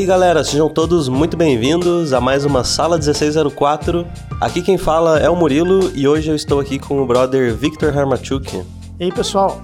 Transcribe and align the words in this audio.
E 0.00 0.02
aí 0.02 0.06
galera, 0.06 0.42
sejam 0.42 0.66
todos 0.66 1.10
muito 1.10 1.36
bem-vindos 1.36 2.14
a 2.14 2.22
mais 2.22 2.46
uma 2.46 2.64
Sala 2.64 2.96
1604. 2.96 4.06
Aqui 4.40 4.62
quem 4.62 4.78
fala 4.78 5.18
é 5.18 5.28
o 5.28 5.36
Murilo 5.36 5.92
e 5.94 6.08
hoje 6.08 6.30
eu 6.30 6.34
estou 6.34 6.58
aqui 6.58 6.78
com 6.78 7.02
o 7.02 7.06
brother 7.06 7.54
Victor 7.54 7.94
Harmachuk. 7.94 8.64
E 8.98 9.04
aí 9.04 9.12
pessoal? 9.12 9.60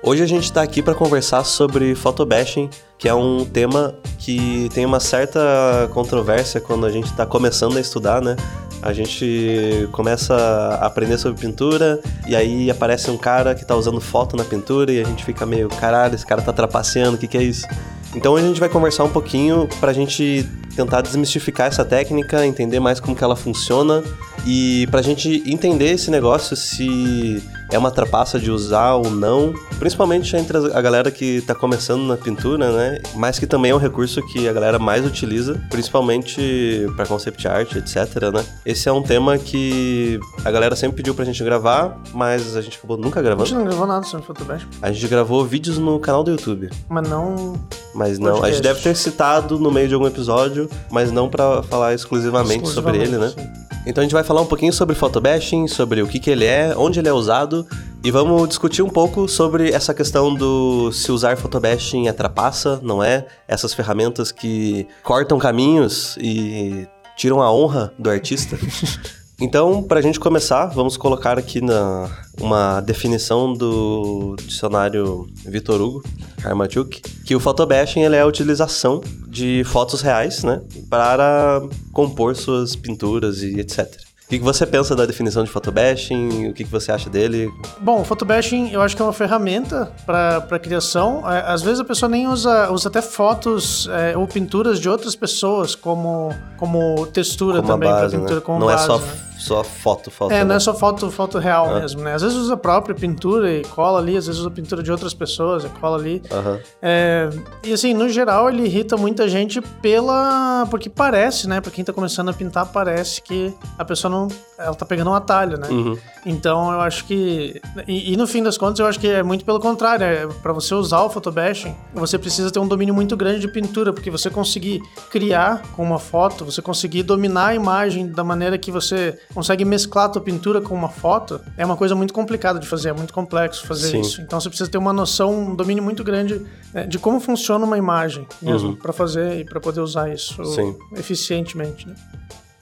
Hoje 0.00 0.22
a 0.22 0.26
gente 0.26 0.44
está 0.44 0.62
aqui 0.62 0.80
para 0.80 0.94
conversar 0.94 1.42
sobre 1.42 1.96
photobashing, 1.96 2.70
que 2.96 3.08
é 3.08 3.14
um 3.14 3.44
tema 3.44 3.92
que 4.16 4.68
tem 4.72 4.86
uma 4.86 5.00
certa 5.00 5.90
controvérsia 5.92 6.60
quando 6.60 6.86
a 6.86 6.90
gente 6.90 7.06
está 7.06 7.26
começando 7.26 7.76
a 7.76 7.80
estudar, 7.80 8.22
né? 8.22 8.36
A 8.80 8.92
gente 8.92 9.88
começa 9.90 10.36
a 10.36 10.86
aprender 10.86 11.18
sobre 11.18 11.40
pintura 11.40 12.00
e 12.28 12.36
aí 12.36 12.70
aparece 12.70 13.10
um 13.10 13.18
cara 13.18 13.56
que 13.56 13.66
tá 13.66 13.74
usando 13.74 14.00
foto 14.00 14.36
na 14.36 14.44
pintura 14.44 14.92
e 14.92 15.00
a 15.00 15.04
gente 15.04 15.24
fica 15.24 15.44
meio, 15.44 15.68
caralho, 15.68 16.14
esse 16.14 16.24
cara 16.24 16.40
tá 16.40 16.52
trapaceando, 16.52 17.16
o 17.16 17.18
que, 17.18 17.26
que 17.26 17.36
é 17.36 17.42
isso? 17.42 17.66
Então 18.14 18.32
hoje 18.32 18.44
a 18.44 18.48
gente 18.48 18.60
vai 18.60 18.68
conversar 18.68 19.04
um 19.04 19.08
pouquinho 19.08 19.68
pra 19.78 19.92
gente 19.92 20.48
tentar 20.74 21.00
desmistificar 21.00 21.68
essa 21.68 21.84
técnica, 21.84 22.44
entender 22.44 22.80
mais 22.80 22.98
como 22.98 23.14
que 23.14 23.22
ela 23.22 23.36
funciona 23.36 24.02
e 24.46 24.86
pra 24.90 25.02
gente 25.02 25.42
entender 25.46 25.92
esse 25.92 26.10
negócio 26.10 26.56
se 26.56 27.42
é 27.70 27.78
uma 27.78 27.90
trapaça 27.90 28.38
de 28.38 28.50
usar 28.50 28.94
ou 28.94 29.10
não, 29.10 29.54
principalmente 29.78 30.36
entre 30.36 30.58
a 30.58 30.80
galera 30.80 31.10
que 31.10 31.40
tá 31.42 31.54
começando 31.54 32.02
na 32.02 32.16
pintura, 32.16 32.72
né? 32.72 32.98
Mas 33.14 33.38
que 33.38 33.46
também 33.46 33.70
é 33.70 33.74
um 33.74 33.78
recurso 33.78 34.20
que 34.26 34.48
a 34.48 34.52
galera 34.52 34.78
mais 34.78 35.04
utiliza, 35.06 35.60
principalmente 35.70 36.86
para 36.96 37.06
concept 37.06 37.46
art, 37.46 37.76
etc, 37.76 38.30
né? 38.32 38.44
Esse 38.66 38.88
é 38.88 38.92
um 38.92 39.02
tema 39.02 39.38
que 39.38 40.18
a 40.44 40.50
galera 40.50 40.74
sempre 40.74 40.96
pediu 40.96 41.14
pra 41.14 41.24
gente 41.24 41.42
gravar, 41.44 41.96
mas 42.12 42.56
a 42.56 42.60
gente 42.60 42.78
acabou 42.78 42.96
nunca 42.96 43.22
gravando. 43.22 43.44
A 43.44 43.46
gente 43.46 43.58
não 43.58 43.64
gravou 43.64 43.86
nada 43.86 44.04
sobre 44.04 44.26
Photobash. 44.26 44.66
A 44.82 44.90
gente 44.90 45.06
gravou 45.06 45.44
vídeos 45.44 45.78
no 45.78 45.98
canal 46.00 46.24
do 46.24 46.32
YouTube. 46.32 46.70
Mas 46.88 47.08
não. 47.08 47.54
Mas 47.94 48.18
não, 48.18 48.32
podcast. 48.32 48.48
a 48.48 48.52
gente 48.52 48.62
deve 48.62 48.80
ter 48.80 48.96
citado 48.96 49.58
no 49.58 49.70
meio 49.70 49.88
de 49.88 49.94
algum 49.94 50.06
episódio, 50.06 50.68
mas 50.90 51.10
não 51.12 51.28
para 51.28 51.62
falar 51.62 51.94
exclusivamente, 51.94 52.64
exclusivamente, 52.64 53.06
sobre 53.06 53.16
ele, 53.16 53.18
né? 53.18 53.32
Sim. 53.36 53.70
Então 53.86 54.02
a 54.02 54.04
gente 54.04 54.12
vai 54.12 54.22
falar 54.22 54.42
um 54.42 54.46
pouquinho 54.46 54.72
sobre 54.72 54.94
photobashing, 54.94 55.66
sobre 55.66 56.02
o 56.02 56.06
que, 56.06 56.18
que 56.18 56.30
ele 56.30 56.44
é, 56.44 56.74
onde 56.76 56.98
ele 56.98 57.08
é 57.08 57.12
usado 57.12 57.59
e 58.02 58.10
vamos 58.10 58.48
discutir 58.48 58.82
um 58.82 58.88
pouco 58.88 59.28
sobre 59.28 59.70
essa 59.70 59.92
questão 59.94 60.34
do 60.34 60.90
se 60.92 61.12
usar 61.12 61.36
photobashing 61.36 62.08
é 62.08 62.12
trapaça, 62.12 62.80
não 62.82 63.02
é? 63.02 63.26
Essas 63.46 63.74
ferramentas 63.74 64.32
que 64.32 64.86
cortam 65.02 65.38
caminhos 65.38 66.16
e 66.20 66.86
tiram 67.16 67.42
a 67.42 67.52
honra 67.52 67.92
do 67.98 68.08
artista. 68.10 68.58
Então, 69.42 69.82
para 69.82 70.00
a 70.00 70.02
gente 70.02 70.20
começar, 70.20 70.66
vamos 70.66 70.98
colocar 70.98 71.38
aqui 71.38 71.62
na 71.62 72.10
uma 72.38 72.80
definição 72.82 73.54
do 73.54 74.36
dicionário 74.36 75.26
Vitor 75.46 75.80
Hugo 75.80 76.04
Karmachuk, 76.42 77.00
que 77.24 77.34
o 77.34 77.40
photobashing 77.40 78.00
ele 78.00 78.16
é 78.16 78.20
a 78.20 78.26
utilização 78.26 79.00
de 79.26 79.62
fotos 79.64 80.02
reais, 80.02 80.44
né, 80.44 80.60
para 80.90 81.62
compor 81.90 82.36
suas 82.36 82.76
pinturas 82.76 83.42
e 83.42 83.58
etc. 83.58 84.09
O 84.30 84.32
que, 84.32 84.38
você 84.38 84.64
pensa 84.64 84.94
da 84.94 85.04
definição 85.04 85.42
de 85.42 85.50
photobashing? 85.50 86.50
O 86.50 86.54
que, 86.54 86.62
que 86.62 86.70
você 86.70 86.92
acha 86.92 87.10
dele? 87.10 87.52
Bom, 87.80 88.04
photobashing 88.04 88.70
eu 88.70 88.80
acho 88.80 88.94
que 88.94 89.02
é 89.02 89.04
uma 89.04 89.12
ferramenta 89.12 89.90
para 90.06 90.56
criação. 90.60 91.28
É, 91.28 91.40
às 91.50 91.62
vezes 91.62 91.80
a 91.80 91.84
pessoa 91.84 92.08
nem 92.08 92.28
usa, 92.28 92.70
usa 92.70 92.88
até 92.88 93.02
fotos 93.02 93.88
é, 93.90 94.16
ou 94.16 94.28
pinturas 94.28 94.78
de 94.78 94.88
outras 94.88 95.16
pessoas 95.16 95.74
como, 95.74 96.32
como 96.56 97.08
textura 97.08 97.56
como 97.56 97.72
também 97.72 97.90
para 97.90 98.08
pintura, 98.08 98.34
né? 98.36 98.40
como 98.40 98.60
Não 98.60 98.66
base, 98.68 98.84
é 98.84 98.86
só 98.86 98.98
né? 98.98 99.29
Só 99.40 99.64
foto, 99.64 100.10
foto. 100.10 100.32
É, 100.32 100.38
né? 100.38 100.44
não 100.44 100.54
é 100.54 100.60
só 100.60 100.74
foto, 100.74 101.10
foto 101.10 101.38
real 101.38 101.74
ah. 101.74 101.80
mesmo, 101.80 102.02
né? 102.02 102.14
Às 102.14 102.20
vezes 102.20 102.36
usa 102.36 102.54
a 102.54 102.56
própria 102.58 102.94
pintura 102.94 103.50
e 103.50 103.62
cola 103.62 103.98
ali, 103.98 104.14
às 104.14 104.26
vezes 104.26 104.38
usa 104.40 104.50
pintura 104.50 104.82
de 104.82 104.92
outras 104.92 105.14
pessoas 105.14 105.64
e 105.64 105.68
cola 105.80 105.96
ali. 105.96 106.22
Uhum. 106.30 106.58
É, 106.82 107.30
e 107.64 107.72
assim, 107.72 107.94
no 107.94 108.08
geral, 108.10 108.50
ele 108.50 108.64
irrita 108.64 108.98
muita 108.98 109.26
gente 109.28 109.62
pela. 109.62 110.66
Porque 110.70 110.90
parece, 110.90 111.48
né? 111.48 111.60
Pra 111.60 111.70
quem 111.70 111.82
tá 111.82 111.92
começando 111.92 112.28
a 112.28 112.34
pintar, 112.34 112.66
parece 112.66 113.22
que 113.22 113.52
a 113.78 113.84
pessoa 113.84 114.10
não. 114.10 114.28
Ela 114.58 114.74
tá 114.74 114.84
pegando 114.84 115.10
um 115.10 115.14
atalho, 115.14 115.58
né? 115.58 115.68
Uhum. 115.68 115.98
Então 116.24 116.72
eu 116.72 116.80
acho 116.80 117.04
que. 117.04 117.60
E, 117.86 118.12
e, 118.12 118.16
no 118.16 118.26
fim 118.26 118.42
das 118.42 118.58
contas, 118.58 118.78
eu 118.78 118.86
acho 118.86 118.98
que 118.98 119.08
é 119.08 119.22
muito 119.22 119.44
pelo 119.44 119.60
contrário. 119.60 120.04
É, 120.04 120.26
para 120.26 120.52
você 120.52 120.74
usar 120.74 121.02
o 121.02 121.10
photobashing, 121.10 121.74
você 121.94 122.18
precisa 122.18 122.50
ter 122.50 122.58
um 122.58 122.68
domínio 122.68 122.94
muito 122.94 123.16
grande 123.16 123.40
de 123.40 123.48
pintura, 123.48 123.92
porque 123.92 124.10
você 124.10 124.28
conseguir 124.28 124.82
criar 125.10 125.62
com 125.72 125.82
uma 125.82 125.98
foto, 125.98 126.44
você 126.44 126.60
conseguir 126.60 127.02
dominar 127.02 127.48
a 127.48 127.54
imagem 127.54 128.08
da 128.08 128.22
maneira 128.22 128.58
que 128.58 128.70
você 128.70 129.18
consegue 129.34 129.64
mesclar 129.64 130.10
tua 130.10 130.22
pintura 130.22 130.60
com 130.60 130.74
uma 130.74 130.88
foto 130.88 131.40
é 131.56 131.64
uma 131.64 131.76
coisa 131.76 131.94
muito 131.94 132.12
complicada 132.12 132.58
de 132.58 132.66
fazer, 132.66 132.90
é 132.90 132.92
muito 132.92 133.12
complexo 133.12 133.66
fazer 133.66 133.90
Sim. 133.90 134.00
isso. 134.00 134.20
Então 134.20 134.40
você 134.40 134.48
precisa 134.48 134.70
ter 134.70 134.78
uma 134.78 134.92
noção, 134.92 135.32
um 135.32 135.54
domínio 135.54 135.82
muito 135.82 136.04
grande 136.04 136.44
né, 136.72 136.86
de 136.86 136.98
como 136.98 137.20
funciona 137.20 137.64
uma 137.64 137.78
imagem 137.78 138.26
mesmo, 138.42 138.70
uhum. 138.70 138.76
para 138.76 138.92
fazer 138.92 139.40
e 139.40 139.44
para 139.44 139.60
poder 139.60 139.80
usar 139.80 140.12
isso 140.12 140.44
Sim. 140.44 140.76
eficientemente. 140.96 141.88
Né? 141.88 141.94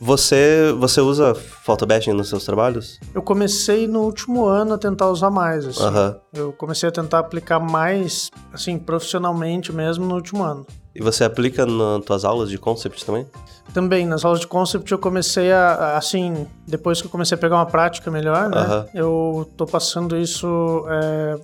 Você, 0.00 0.72
você 0.78 1.00
usa 1.00 1.34
photobashing 1.34 2.12
nos 2.12 2.28
seus 2.28 2.44
trabalhos? 2.44 3.00
Eu 3.12 3.20
comecei 3.20 3.88
no 3.88 4.03
último 4.03 4.47
ano 4.47 4.75
a 4.75 4.78
tentar 4.78 5.10
usar 5.10 5.28
mais, 5.28 5.66
assim. 5.66 5.82
Uhum. 5.82 6.14
Eu 6.32 6.53
comecei 6.53 6.88
a 6.88 6.92
tentar 6.92 7.19
aplicar 7.19 7.59
mais, 7.59 8.31
assim, 8.53 8.78
profissionalmente 8.78 9.72
mesmo 9.72 10.06
no 10.06 10.14
último 10.14 10.44
ano. 10.44 10.64
E 10.94 11.03
você 11.03 11.25
aplica 11.25 11.66
nas 11.66 12.04
tuas 12.04 12.25
aulas 12.25 12.48
de 12.48 12.59
concept 12.59 13.04
também? 13.04 13.26
Também, 13.75 14.06
nas 14.06 14.25
aulas 14.25 14.41
de 14.41 14.47
concept 14.47 14.91
eu 14.91 14.98
comecei 14.98 15.53
a, 15.53 15.97
assim, 15.97 16.47
depois 16.66 17.00
que 17.00 17.09
eu 17.09 17.10
comecei 17.10 17.36
a 17.36 17.38
pegar 17.38 17.56
uma 17.56 17.66
prática 17.66 18.10
melhor, 18.10 18.48
né? 18.48 18.60
Uhum. 18.60 18.86
Eu 18.94 19.50
tô 19.56 19.66
passando 19.66 20.16
isso 20.16 20.84
é, 20.88 21.38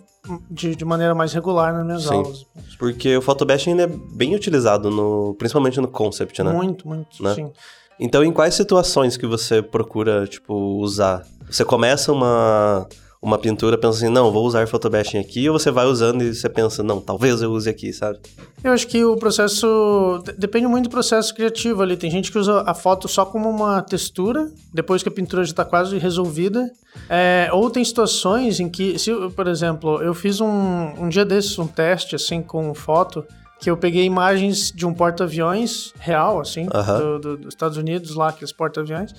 de, 0.50 0.75
de 0.75 0.84
maneira 0.84 1.15
mais 1.15 1.32
regular 1.32 1.72
nas 1.72 1.84
minhas 1.84 2.03
Sim. 2.04 2.15
aulas. 2.15 2.47
Porque 2.78 3.16
o 3.16 3.22
photobashing 3.22 3.81
é 3.81 3.86
bem 3.86 4.34
utilizado, 4.34 4.91
no, 4.91 5.34
principalmente 5.38 5.81
no 5.81 5.88
concept, 5.88 6.42
né? 6.42 6.53
Muito, 6.53 6.86
muito, 6.86 7.22
né? 7.22 7.34
sim. 7.34 7.53
Então, 7.99 8.25
em 8.25 8.32
quais 8.32 8.55
situações 8.55 9.16
que 9.16 9.27
você 9.27 9.62
procura, 9.62 10.27
tipo, 10.27 10.55
usar? 10.55 11.25
Você 11.49 11.65
começa 11.65 12.12
uma 12.12 12.87
uma 13.25 13.38
pintura, 13.38 13.78
pensa 13.78 13.97
assim, 13.97 14.10
não, 14.10 14.31
vou 14.31 14.44
usar 14.44 14.69
photobashing 14.69 15.16
aqui, 15.16 15.49
ou 15.49 15.59
você 15.59 15.71
vai 15.71 15.87
usando 15.87 16.22
e 16.22 16.34
você 16.34 16.47
pensa, 16.47 16.83
não, 16.83 17.00
talvez 17.00 17.41
eu 17.41 17.50
use 17.50 17.71
aqui, 17.71 17.91
sabe? 17.91 18.19
Eu 18.62 18.71
acho 18.71 18.87
que 18.87 19.03
o 19.03 19.16
processo 19.16 20.22
depende 20.37 20.66
muito 20.66 20.84
do 20.84 20.91
processo 20.91 21.34
criativo 21.34 21.83
ali. 21.83 21.97
Tem 21.97 22.10
gente 22.10 22.31
que 22.31 22.38
usa 22.38 22.62
a 22.66 22.75
foto 22.75 23.09
só 23.09 23.25
como 23.25 23.49
uma 23.49 23.81
textura, 23.81 24.53
depois 24.75 25.03
que 25.03 25.09
a 25.09 25.12
pintura 25.12 25.43
já 25.43 25.53
está 25.53 25.65
quase 25.65 25.97
resolvida. 25.97 26.71
É, 27.09 27.49
ou 27.50 27.71
tem 27.71 27.83
situações 27.83 28.60
em 28.60 28.69
que, 28.69 28.99
se, 28.99 29.10
por 29.34 29.49
exemplo, 29.49 30.03
eu 30.03 30.12
fiz 30.12 30.43
um, 30.43 30.93
um 30.99 31.09
dia 31.09 31.25
desses 31.25 31.59
um 31.59 31.66
teste 31.66 32.15
assim 32.15 32.43
com 32.43 32.75
foto 32.75 33.25
que 33.60 33.70
eu 33.70 33.76
peguei 33.76 34.04
imagens 34.04 34.70
de 34.70 34.84
um 34.87 34.92
porta-aviões 34.92 35.92
real, 35.98 36.41
assim, 36.41 36.62
uhum. 36.62 36.98
do, 36.98 37.19
do, 37.19 37.37
dos 37.38 37.48
Estados 37.48 37.76
Unidos 37.76 38.15
lá, 38.15 38.28
aqueles 38.28 38.53
porta-aviões 38.53 39.15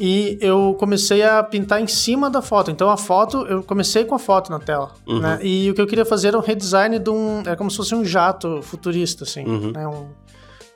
e 0.00 0.38
eu 0.40 0.76
comecei 0.78 1.22
a 1.22 1.42
pintar 1.42 1.80
em 1.80 1.86
cima 1.86 2.30
da 2.30 2.42
foto. 2.42 2.70
Então 2.70 2.90
a 2.90 2.96
foto, 2.96 3.46
eu 3.46 3.62
comecei 3.62 4.04
com 4.04 4.14
a 4.14 4.18
foto 4.18 4.50
na 4.50 4.58
tela, 4.58 4.92
uhum. 5.06 5.20
né? 5.20 5.38
E 5.42 5.70
o 5.70 5.74
que 5.74 5.80
eu 5.80 5.86
queria 5.86 6.04
fazer 6.04 6.28
era 6.28 6.38
um 6.38 6.42
redesign 6.42 6.98
de 6.98 7.10
um, 7.10 7.42
é 7.46 7.56
como 7.56 7.70
se 7.70 7.76
fosse 7.76 7.94
um 7.94 8.04
jato 8.04 8.60
futurista, 8.62 9.24
assim, 9.24 9.44
uhum. 9.44 9.72
né? 9.72 9.86
Um, 9.86 10.06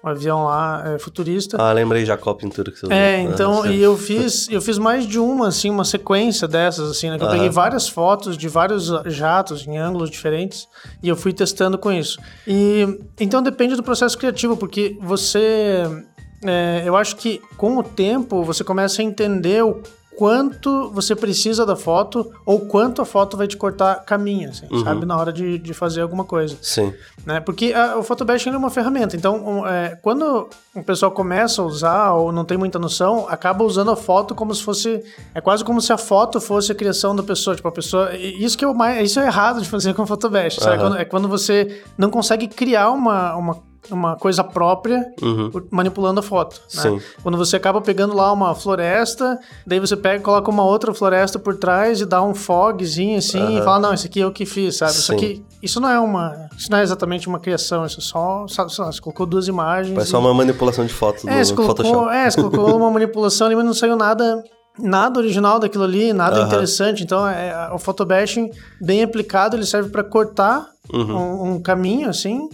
um 0.03 0.09
avião 0.09 0.45
lá 0.45 0.83
é, 0.87 0.99
futurista. 0.99 1.57
Ah, 1.61 1.73
lembrei 1.73 2.05
já 2.05 2.17
qual 2.17 2.35
pintura 2.35 2.71
que 2.71 2.79
você 2.79 2.87
usou. 2.87 2.97
É, 2.97 3.21
então, 3.21 3.63
ah, 3.63 3.69
e 3.69 3.81
eu 3.83 3.97
fiz, 3.97 4.49
eu 4.51 4.63
fiz 4.63 4.79
mais 4.79 5.07
de 5.07 5.19
uma, 5.19 5.49
assim, 5.49 5.71
uma 5.71 5.85
sequência 5.85 6.49
dessas, 6.49 6.91
assim, 6.91 7.11
né? 7.11 7.19
Que 7.19 7.25
eu 7.25 7.31
peguei 7.31 7.51
várias 7.51 7.89
fotos 7.89 8.37
de 8.37 8.49
vários 8.49 8.91
jatos 9.07 9.67
em 9.67 9.77
ângulos 9.77 10.11
diferentes 10.11 10.67
e 11.03 11.09
eu 11.09 11.17
fui 11.17 11.33
testando 11.33 11.77
com 11.77 11.93
isso. 11.93 12.19
E 12.47 12.87
então 13.19 13.43
depende 13.43 13.77
do 13.77 13.83
processo 13.83 14.17
criativo, 14.17 14.57
porque 14.57 14.97
você 15.01 15.85
é, 16.45 16.83
eu 16.85 16.97
acho 16.97 17.17
que 17.17 17.41
com 17.57 17.77
o 17.77 17.83
tempo 17.83 18.43
você 18.43 18.65
começa 18.65 19.03
a 19.03 19.05
entender 19.05 19.63
o 19.63 19.83
quanto 20.21 20.91
você 20.91 21.17
precisa 21.17 21.65
da 21.65 21.75
foto 21.75 22.31
ou 22.45 22.61
quanto 22.61 23.01
a 23.01 23.07
foto 23.07 23.39
vai 23.39 23.47
te 23.47 23.57
cortar 23.57 24.05
caminho, 24.05 24.51
assim, 24.51 24.67
uhum. 24.71 24.85
sabe? 24.85 25.07
Na 25.07 25.17
hora 25.17 25.33
de, 25.33 25.59
de 25.59 25.73
fazer 25.73 26.03
alguma 26.03 26.27
coisa. 26.27 26.59
Sim. 26.61 26.93
Né? 27.25 27.41
Porque 27.41 27.73
a, 27.73 27.97
o 27.97 28.03
photobashing 28.03 28.51
é 28.51 28.57
uma 28.59 28.69
ferramenta. 28.69 29.17
Então, 29.17 29.37
um, 29.37 29.67
é, 29.67 29.99
quando 30.03 30.47
o 30.75 30.83
pessoal 30.83 31.11
começa 31.11 31.63
a 31.63 31.65
usar 31.65 32.13
ou 32.13 32.31
não 32.33 32.45
tem 32.45 32.59
muita 32.59 32.79
noção, 32.79 33.27
acaba 33.31 33.65
usando 33.65 33.91
a 33.91 33.97
foto 33.97 34.35
como 34.35 34.55
se 34.55 34.63
fosse... 34.63 35.03
É 35.35 35.41
quase 35.41 35.65
como 35.65 35.81
se 35.81 35.91
a 35.91 35.97
foto 35.97 36.39
fosse 36.39 36.71
a 36.71 36.75
criação 36.75 37.17
da 37.17 37.23
pessoa. 37.23 37.57
Tipo, 37.57 37.69
a 37.69 37.73
pessoa... 37.73 38.15
Isso 38.15 38.59
que 38.59 38.65
é 38.67 38.75
mais... 38.75 39.11
Isso 39.11 39.21
é 39.21 39.25
errado 39.25 39.63
de 39.63 39.69
fazer 39.71 39.95
com 39.95 40.03
o 40.03 40.07
photobashing, 40.07 40.63
uhum. 40.63 40.71
É, 40.71 40.77
quando, 40.77 40.97
é 40.99 41.05
quando 41.07 41.29
você 41.29 41.83
não 41.97 42.11
consegue 42.11 42.47
criar 42.47 42.91
uma, 42.91 43.35
uma 43.37 43.70
uma 43.91 44.17
coisa 44.17 44.45
própria 44.45 45.05
uhum. 45.23 45.51
manipulando 45.71 46.21
a 46.21 46.23
foto. 46.23 46.61
Né? 46.75 47.01
Quando 47.23 47.39
você 47.39 47.57
acaba 47.57 47.81
pegando 47.81 48.15
lá 48.15 48.33
uma 48.33 48.55
floresta, 48.55 49.39
daí 49.67 49.81
você 49.81 49.97
pega 49.97 50.23
coloca 50.23 50.51
uma 50.51 50.65
outra 50.65 50.93
floresta 50.93 51.39
por 51.39 51.57
trás 51.57 52.01
e 52.01 52.07
dá 52.07 52.23
um 52.23 52.35
fogzinho 52.35 53.19
assim 53.19 53.41
uhum. 53.41 53.59
e 53.59 53.63
fala, 53.63 53.79
não, 53.79 53.95
isso 53.95 54.07
aqui 54.07 54.21
é 54.21 54.27
o 54.27 54.33
que 54.33 54.45
fiz, 54.45 54.77
sabe? 54.77 54.93
Isso 54.93 55.13
aqui, 55.13 55.45
isso 55.63 55.81
não 55.81 55.89
é 55.89 55.99
uma. 55.99 56.49
Isso 56.57 56.71
não 56.71 56.79
é 56.79 56.83
exatamente 56.83 57.29
uma 57.29 57.41
criação, 57.41 57.87
isso 57.87 58.01
é 58.01 58.03
só. 58.03 58.47
Sabe, 58.49 58.71
lá, 58.79 58.93
você 58.93 59.01
colocou 59.01 59.27
duas 59.27 59.49
imagens. 59.49 59.97
É 59.97 60.03
e... 60.03 60.07
só 60.07 60.19
uma 60.19 60.35
manipulação 60.35 60.85
de 60.85 60.93
foto 60.93 61.29
é, 61.29 61.43
do 61.43 61.55
colocou, 61.55 61.77
Photoshop. 61.85 62.15
É, 62.15 62.31
você 62.31 62.37
colocou 62.43 62.77
uma 62.77 62.91
manipulação 62.93 63.47
ali, 63.47 63.57
mas 63.57 63.65
não 63.65 63.75
saiu 63.75 63.97
nada 63.97 64.43
nada 64.79 65.19
original 65.21 65.59
daquilo 65.59 65.85
ali, 65.85 66.13
nada 66.13 66.41
Uhum. 66.41 66.47
interessante. 66.47 67.03
Então, 67.03 67.27
é, 67.27 67.71
o 67.73 67.79
photobashing 67.79 68.51
bem 68.81 69.03
aplicado, 69.03 69.57
ele 69.57 69.67
serve 69.67 69.91
para 69.91 70.03
cortar 70.03 70.71
Uhum. 70.93 71.17
um, 71.17 71.53
um 71.55 71.63
caminho, 71.63 72.09
assim, 72.09 72.49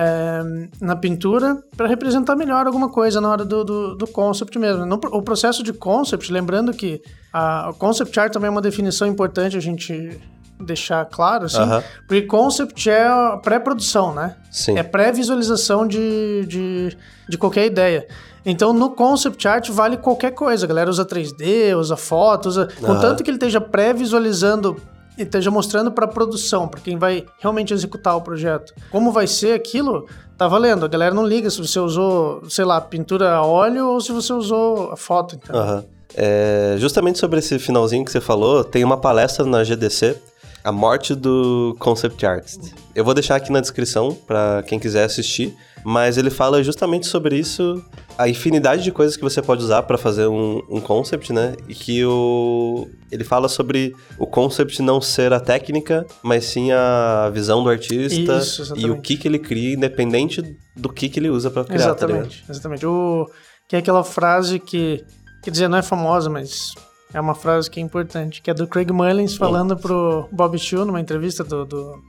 é, 0.00 0.68
na 0.80 0.94
pintura 0.94 1.60
para 1.76 1.88
representar 1.88 2.36
melhor 2.36 2.68
alguma 2.68 2.88
coisa 2.88 3.20
na 3.20 3.28
hora 3.28 3.44
do, 3.44 3.64
do, 3.64 3.96
do 3.96 4.06
concept 4.06 4.56
mesmo. 4.56 4.86
No, 4.86 4.94
o 4.94 5.20
processo 5.20 5.60
de 5.60 5.72
concept, 5.72 6.32
lembrando 6.32 6.72
que 6.72 7.02
a, 7.32 7.72
concept 7.76 8.18
art 8.20 8.32
também 8.32 8.46
é 8.46 8.50
uma 8.50 8.62
definição 8.62 9.08
importante 9.08 9.56
a 9.56 9.60
gente 9.60 10.20
deixar 10.60 11.04
claro, 11.06 11.46
assim, 11.46 11.58
porque 12.06 12.22
concept 12.22 12.88
é 12.88 13.08
pré-produção, 13.42 14.14
né? 14.14 14.36
Sim. 14.50 14.78
É 14.78 14.84
pré-visualização 14.84 15.86
de, 15.86 16.46
de, 16.46 16.96
de 17.28 17.38
qualquer 17.38 17.66
ideia. 17.66 18.06
Então, 18.46 18.72
no 18.72 18.90
concept 18.90 19.46
art 19.48 19.68
vale 19.70 19.96
qualquer 19.96 20.30
coisa. 20.30 20.64
A 20.64 20.68
galera 20.68 20.88
usa 20.88 21.04
3D, 21.04 21.76
usa 21.76 21.96
fotos, 21.96 22.56
usa... 22.56 22.68
contanto 22.80 23.24
que 23.24 23.30
ele 23.30 23.36
esteja 23.36 23.60
pré-visualizando 23.60 24.80
e 25.18 25.22
esteja 25.22 25.50
mostrando 25.50 25.90
para 25.90 26.06
produção, 26.06 26.68
para 26.68 26.80
quem 26.80 26.96
vai 26.96 27.26
realmente 27.40 27.74
executar 27.74 28.16
o 28.16 28.20
projeto. 28.20 28.72
Como 28.90 29.10
vai 29.10 29.26
ser 29.26 29.52
aquilo, 29.52 30.06
tá 30.36 30.46
valendo. 30.46 30.84
A 30.84 30.88
galera 30.88 31.14
não 31.14 31.26
liga 31.26 31.50
se 31.50 31.58
você 31.58 31.80
usou, 31.80 32.42
sei 32.48 32.64
lá, 32.64 32.80
pintura 32.80 33.34
a 33.34 33.42
óleo 33.44 33.88
ou 33.88 34.00
se 34.00 34.12
você 34.12 34.32
usou 34.32 34.92
a 34.92 34.96
foto. 34.96 35.34
Então. 35.34 35.60
Uhum. 35.60 35.84
É, 36.14 36.76
justamente 36.78 37.18
sobre 37.18 37.40
esse 37.40 37.58
finalzinho 37.58 38.04
que 38.04 38.12
você 38.12 38.20
falou, 38.20 38.64
tem 38.64 38.84
uma 38.84 38.96
palestra 38.96 39.44
na 39.44 39.64
GDC 39.64 40.16
a 40.64 40.72
morte 40.72 41.14
do 41.14 41.76
concept 41.78 42.24
artist. 42.26 42.74
Eu 42.94 43.04
vou 43.04 43.14
deixar 43.14 43.36
aqui 43.36 43.50
na 43.50 43.60
descrição 43.60 44.16
para 44.26 44.62
quem 44.66 44.78
quiser 44.78 45.04
assistir, 45.04 45.56
mas 45.84 46.18
ele 46.18 46.30
fala 46.30 46.62
justamente 46.62 47.06
sobre 47.06 47.36
isso, 47.36 47.82
a 48.18 48.28
infinidade 48.28 48.82
de 48.82 48.90
coisas 48.90 49.16
que 49.16 49.22
você 49.22 49.40
pode 49.40 49.62
usar 49.62 49.84
para 49.84 49.96
fazer 49.96 50.26
um, 50.26 50.60
um, 50.68 50.80
concept, 50.80 51.32
né? 51.32 51.54
E 51.68 51.74
que 51.74 52.04
o 52.04 52.88
ele 53.12 53.22
fala 53.22 53.48
sobre 53.48 53.94
o 54.18 54.26
concept 54.26 54.82
não 54.82 55.00
ser 55.00 55.32
a 55.32 55.38
técnica, 55.38 56.04
mas 56.20 56.44
sim 56.44 56.72
a 56.72 57.30
visão 57.32 57.62
do 57.62 57.70
artista 57.70 58.38
isso, 58.38 58.74
e 58.76 58.90
o 58.90 59.00
que 59.00 59.16
que 59.16 59.28
ele 59.28 59.38
cria, 59.38 59.74
independente 59.74 60.42
do 60.76 60.88
que 60.88 61.08
que 61.08 61.20
ele 61.20 61.30
usa 61.30 61.48
para 61.48 61.64
criar. 61.64 61.78
Tá 61.78 61.84
exatamente, 61.84 62.44
tá 62.44 62.52
exatamente. 62.52 62.84
O 62.84 63.30
que 63.68 63.76
é 63.76 63.78
aquela 63.78 64.02
frase 64.02 64.58
que 64.58 65.04
quer 65.40 65.52
dizer 65.52 65.68
não 65.68 65.78
é 65.78 65.82
famosa, 65.82 66.28
mas 66.28 66.74
é 67.14 67.20
uma 67.20 67.36
frase 67.36 67.70
que 67.70 67.78
é 67.78 67.82
importante, 67.82 68.42
que 68.42 68.50
é 68.50 68.54
do 68.54 68.66
Craig 68.66 68.90
Mullins 68.90 69.36
falando 69.36 69.76
pro 69.76 70.28
Bob 70.32 70.58
Chu 70.58 70.84
numa 70.84 71.00
entrevista 71.00 71.44
do, 71.44 71.64
do 71.64 72.02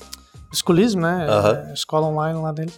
Schoolism, 0.52 1.02
né? 1.02 1.28
Uh 1.28 1.44
-huh. 1.44 1.70
é, 1.70 1.74
escola 1.74 2.08
online 2.08 2.40
lá 2.40 2.52
dele. 2.52 2.74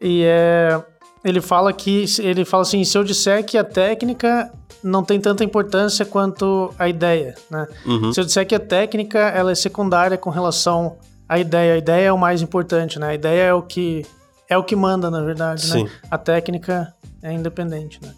E 0.00 0.22
é, 0.24 0.80
ele 1.24 1.40
fala 1.40 1.72
que 1.72 2.04
ele 2.20 2.44
fala 2.44 2.62
assim, 2.62 2.84
se 2.84 2.96
eu 2.96 3.04
disser 3.04 3.44
que 3.44 3.58
a 3.58 3.64
técnica 3.64 4.52
não 4.82 5.02
tem 5.02 5.20
tanta 5.20 5.42
importância 5.42 6.04
quanto 6.04 6.72
a 6.78 6.88
ideia, 6.88 7.34
né? 7.50 7.66
Uhum. 7.84 8.12
Se 8.12 8.20
eu 8.20 8.24
disser 8.24 8.46
que 8.46 8.54
a 8.54 8.60
técnica 8.60 9.18
ela 9.18 9.50
é 9.50 9.54
secundária 9.54 10.16
com 10.16 10.30
relação 10.30 10.96
à 11.28 11.38
ideia, 11.38 11.74
a 11.74 11.78
ideia 11.78 12.06
é 12.06 12.12
o 12.12 12.18
mais 12.18 12.42
importante, 12.42 12.98
né? 12.98 13.08
A 13.08 13.14
ideia 13.14 13.42
é 13.42 13.52
o 13.52 13.62
que 13.62 14.06
é 14.48 14.56
o 14.56 14.64
que 14.64 14.74
manda, 14.74 15.10
na 15.10 15.22
verdade, 15.22 15.66
Sim. 15.66 15.84
né? 15.84 15.90
A 16.10 16.16
técnica 16.16 16.94
é 17.22 17.32
independente, 17.32 18.00
né? 18.02 18.14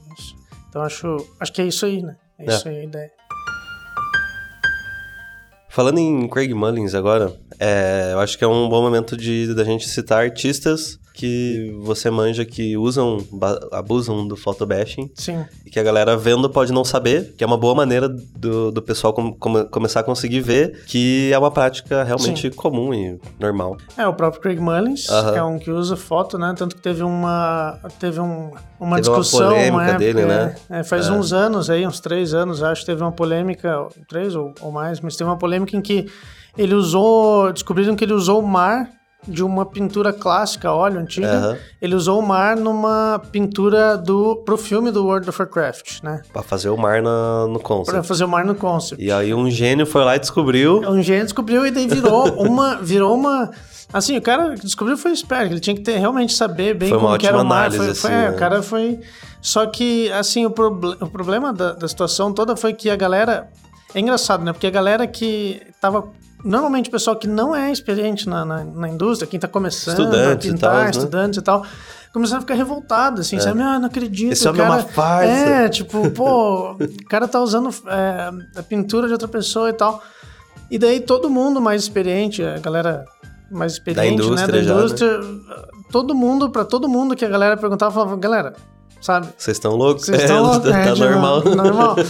Então 0.68 0.82
acho, 0.82 1.16
acho 1.40 1.52
que 1.52 1.60
é 1.60 1.66
isso 1.66 1.84
aí, 1.84 2.02
né? 2.02 2.16
É, 2.38 2.44
é. 2.44 2.54
isso 2.54 2.68
aí 2.68 2.78
a 2.78 2.84
ideia. 2.84 3.10
Falando 5.68 5.98
em 5.98 6.28
Craig 6.28 6.52
Mullins 6.52 6.94
agora, 6.94 7.32
é, 7.58 8.10
eu 8.12 8.20
acho 8.20 8.36
que 8.36 8.44
é 8.44 8.46
um 8.46 8.68
bom 8.68 8.82
momento 8.82 9.16
de 9.16 9.54
da 9.54 9.64
gente 9.64 9.88
citar 9.88 10.22
artistas 10.22 10.99
que 11.20 11.76
você 11.82 12.10
manja 12.10 12.46
que 12.46 12.78
usam, 12.78 13.18
abusam 13.70 14.26
do 14.26 14.36
photobashing. 14.36 15.10
Sim. 15.14 15.44
E 15.66 15.70
que 15.70 15.78
a 15.78 15.82
galera 15.82 16.16
vendo 16.16 16.48
pode 16.48 16.72
não 16.72 16.82
saber, 16.82 17.34
que 17.36 17.44
é 17.44 17.46
uma 17.46 17.58
boa 17.58 17.74
maneira 17.74 18.08
do, 18.08 18.70
do 18.72 18.80
pessoal 18.80 19.12
com, 19.12 19.30
com, 19.34 19.66
começar 19.66 20.00
a 20.00 20.02
conseguir 20.02 20.40
ver 20.40 20.82
que 20.86 21.30
é 21.30 21.38
uma 21.38 21.50
prática 21.50 22.02
realmente 22.02 22.50
Sim. 22.50 22.56
comum 22.56 22.94
e 22.94 23.20
normal. 23.38 23.76
É, 23.98 24.06
o 24.06 24.14
próprio 24.14 24.40
Craig 24.40 24.58
Mullins 24.58 25.10
uh 25.10 25.12
-huh. 25.12 25.36
é 25.36 25.42
um 25.42 25.58
que 25.58 25.70
usa 25.70 25.94
foto, 25.94 26.38
né? 26.38 26.54
Tanto 26.56 26.74
que 26.74 26.80
teve 26.80 27.02
uma, 27.02 27.78
teve 27.98 28.18
um, 28.18 28.52
uma 28.80 28.96
teve 28.96 29.08
discussão. 29.08 29.48
Uma 29.48 29.50
polêmica 29.50 29.82
época, 29.82 29.98
dele, 29.98 30.24
né? 30.24 30.56
É, 30.70 30.82
faz 30.82 31.08
é. 31.08 31.12
uns 31.12 31.34
anos 31.34 31.68
aí, 31.68 31.86
uns 31.86 32.00
três 32.00 32.32
anos, 32.32 32.62
acho, 32.62 32.86
teve 32.86 33.02
uma 33.02 33.12
polêmica, 33.12 33.86
três 34.08 34.34
ou, 34.34 34.54
ou 34.62 34.72
mais, 34.72 35.00
mas 35.00 35.16
teve 35.16 35.28
uma 35.28 35.36
polêmica 35.36 35.76
em 35.76 35.82
que 35.82 36.06
ele 36.56 36.74
usou, 36.74 37.52
descobriram 37.52 37.94
que 37.94 38.04
ele 38.04 38.14
usou 38.14 38.40
o 38.40 38.46
mar 38.46 38.99
de 39.26 39.44
uma 39.44 39.66
pintura 39.66 40.12
clássica, 40.12 40.72
óleo 40.72 40.98
antiga. 40.98 41.50
Uhum. 41.50 41.56
Ele 41.80 41.94
usou 41.94 42.18
o 42.18 42.22
mar 42.26 42.56
numa 42.56 43.20
pintura 43.30 43.96
do 43.96 44.36
pro 44.36 44.56
filme 44.56 44.90
do 44.90 45.04
World 45.04 45.28
of 45.28 45.40
Warcraft, 45.40 46.02
né? 46.02 46.22
Pra 46.32 46.42
fazer 46.42 46.70
o 46.70 46.76
mar 46.76 47.02
no, 47.02 47.48
no 47.48 47.60
concept. 47.60 47.92
Pra 47.92 48.02
fazer 48.02 48.24
o 48.24 48.28
mar 48.28 48.44
no 48.44 48.54
concept. 48.54 49.02
E 49.02 49.12
aí 49.12 49.34
um 49.34 49.50
gênio 49.50 49.86
foi 49.86 50.04
lá 50.04 50.16
e 50.16 50.18
descobriu. 50.18 50.80
Um 50.80 51.02
gênio 51.02 51.24
descobriu 51.24 51.66
e 51.66 51.70
daí 51.70 51.86
virou 51.86 52.28
uma 52.42 52.76
virou 52.76 53.14
uma 53.14 53.50
Assim, 53.92 54.16
o 54.16 54.22
cara 54.22 54.54
descobriu 54.54 54.96
foi 54.96 55.10
esperto, 55.10 55.52
ele 55.52 55.60
tinha 55.60 55.74
que 55.74 55.82
ter, 55.82 55.98
realmente 55.98 56.32
saber 56.32 56.74
bem 56.74 56.90
foi 56.90 56.98
como 56.98 57.18
que 57.18 57.26
era 57.26 57.42
o 57.42 57.44
mar. 57.44 57.72
Foi, 57.72 57.90
assim, 57.90 58.00
foi, 58.02 58.10
né? 58.10 58.26
é, 58.26 58.30
o 58.30 58.36
cara 58.36 58.62
foi. 58.62 59.00
Só 59.40 59.66
que, 59.66 60.10
assim, 60.12 60.46
o, 60.46 60.50
proble 60.50 60.96
o 61.00 61.08
problema 61.08 61.52
da, 61.52 61.72
da 61.72 61.88
situação 61.88 62.32
toda 62.32 62.54
foi 62.56 62.72
que 62.72 62.88
a 62.88 62.96
galera. 62.96 63.48
É 63.92 63.98
engraçado, 63.98 64.44
né? 64.44 64.52
Porque 64.52 64.68
a 64.68 64.70
galera 64.70 65.08
que 65.08 65.60
tava 65.80 66.08
normalmente 66.44 66.88
o 66.88 66.92
pessoal 66.92 67.16
que 67.16 67.26
não 67.26 67.54
é 67.54 67.70
experiente 67.70 68.28
na, 68.28 68.44
na, 68.44 68.64
na 68.64 68.88
indústria, 68.88 69.28
quem 69.28 69.38
está 69.38 69.48
começando 69.48 69.98
estudantes 69.98 70.48
a 70.48 70.52
pintar, 70.52 70.56
e 70.56 70.58
tal, 70.58 70.84
né? 70.84 70.90
estudantes 70.90 71.38
e 71.38 71.42
tal, 71.42 71.66
começaram 72.12 72.38
a 72.38 72.40
ficar 72.42 72.54
revoltado, 72.54 73.20
assim, 73.20 73.36
é. 73.36 73.40
sabe? 73.40 73.60
Ah, 73.62 73.78
não 73.78 73.86
acredito. 73.86 74.32
Esse 74.32 74.46
é 74.46 74.50
uma 74.50 74.80
farsa. 74.80 75.30
É, 75.30 75.68
tipo, 75.68 76.10
pô, 76.10 76.72
o 76.72 77.04
cara 77.08 77.28
tá 77.28 77.40
usando 77.40 77.70
é, 77.86 78.58
a 78.58 78.62
pintura 78.62 79.06
de 79.06 79.12
outra 79.12 79.28
pessoa 79.28 79.70
e 79.70 79.72
tal. 79.72 80.02
E 80.70 80.78
daí 80.78 81.00
todo 81.00 81.28
mundo 81.28 81.60
mais 81.60 81.82
experiente, 81.82 82.42
a 82.42 82.58
galera 82.58 83.04
mais 83.50 83.72
experiente, 83.72 84.22
da 84.22 84.34
né, 84.34 84.46
da 84.46 84.58
indústria, 84.58 85.18
né? 85.18 85.40
todo 85.90 86.14
mundo, 86.14 86.50
para 86.50 86.64
todo 86.64 86.88
mundo 86.88 87.16
que 87.16 87.24
a 87.24 87.28
galera 87.28 87.56
perguntava, 87.56 87.92
falava, 87.92 88.16
galera, 88.16 88.54
sabe? 89.00 89.28
Vocês 89.36 89.56
estão 89.56 89.74
loucos? 89.74 90.06
Vocês 90.06 90.22
estão 90.22 90.42
loucos? 90.46 90.70
tá 90.70 90.78
é, 90.78 90.94
normal. 90.94 91.44
normal. 91.44 91.96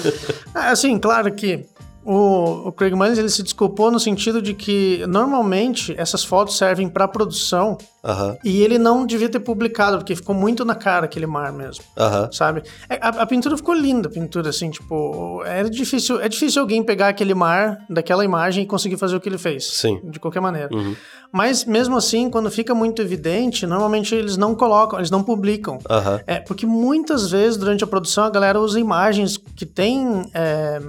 É, 0.53 0.71
assim, 0.71 0.99
claro 0.99 1.33
que 1.33 1.65
o, 2.05 2.69
o 2.69 2.73
Craig 2.73 2.95
Mullins 2.95 3.19
ele 3.19 3.29
se 3.29 3.43
desculpou 3.43 3.91
no 3.91 4.01
sentido 4.01 4.41
de 4.41 4.55
que 4.55 5.05
normalmente 5.07 5.95
essas 5.99 6.25
fotos 6.25 6.57
servem 6.57 6.89
para 6.89 7.07
produção 7.09 7.77
Uhum. 8.03 8.35
e 8.43 8.63
ele 8.63 8.79
não 8.79 9.05
devia 9.05 9.29
ter 9.29 9.41
publicado 9.41 9.99
porque 9.99 10.17
ficou 10.17 10.35
muito 10.35 10.65
na 10.65 10.75
cara 10.75 11.05
aquele 11.05 11.27
mar 11.27 11.53
mesmo, 11.53 11.85
Uhum. 11.99 12.33
sabe? 12.33 12.63
É, 12.89 12.95
A, 12.95 13.09
a 13.09 13.27
pintura 13.27 13.55
ficou 13.59 13.75
linda, 13.75 14.09
a 14.09 14.11
pintura 14.11 14.49
assim, 14.49 14.71
tipo, 14.71 15.43
era 15.45 15.69
difícil, 15.69 16.19
é 16.19 16.27
difícil 16.27 16.63
alguém 16.63 16.83
pegar 16.83 17.09
aquele 17.09 17.35
mar 17.35 17.77
daquela 17.91 18.25
imagem 18.25 18.65
e 18.65 18.67
conseguir 18.67 18.97
fazer 18.97 19.17
o 19.17 19.21
que 19.21 19.29
ele 19.29 19.37
fez, 19.37 19.67
Sim. 19.71 20.01
de 20.03 20.19
qualquer 20.19 20.41
maneira. 20.41 20.75
Uhum. 20.75 20.97
Mas 21.31 21.67
mesmo 21.67 21.95
assim, 21.95 22.31
quando 22.31 22.51
fica 22.51 22.75
muito 22.75 23.03
evidente, 23.03 23.67
normalmente 23.67 24.15
eles 24.15 24.39
não 24.39 24.55
colocam, 24.55 24.99
eles 24.99 25.11
não 25.11 25.23
publicam. 25.23 25.79
É, 26.27 26.41
porque 26.41 26.65
muitas 26.65 27.31
vezes 27.31 27.59
durante 27.59 27.85
a 27.85 27.87
produção 27.87 28.25
a 28.25 28.31
galera 28.31 28.59
usa 28.59 28.81
imagens 28.81 29.37
que 29.37 29.67
tem. 29.67 30.25
é, 30.33 30.81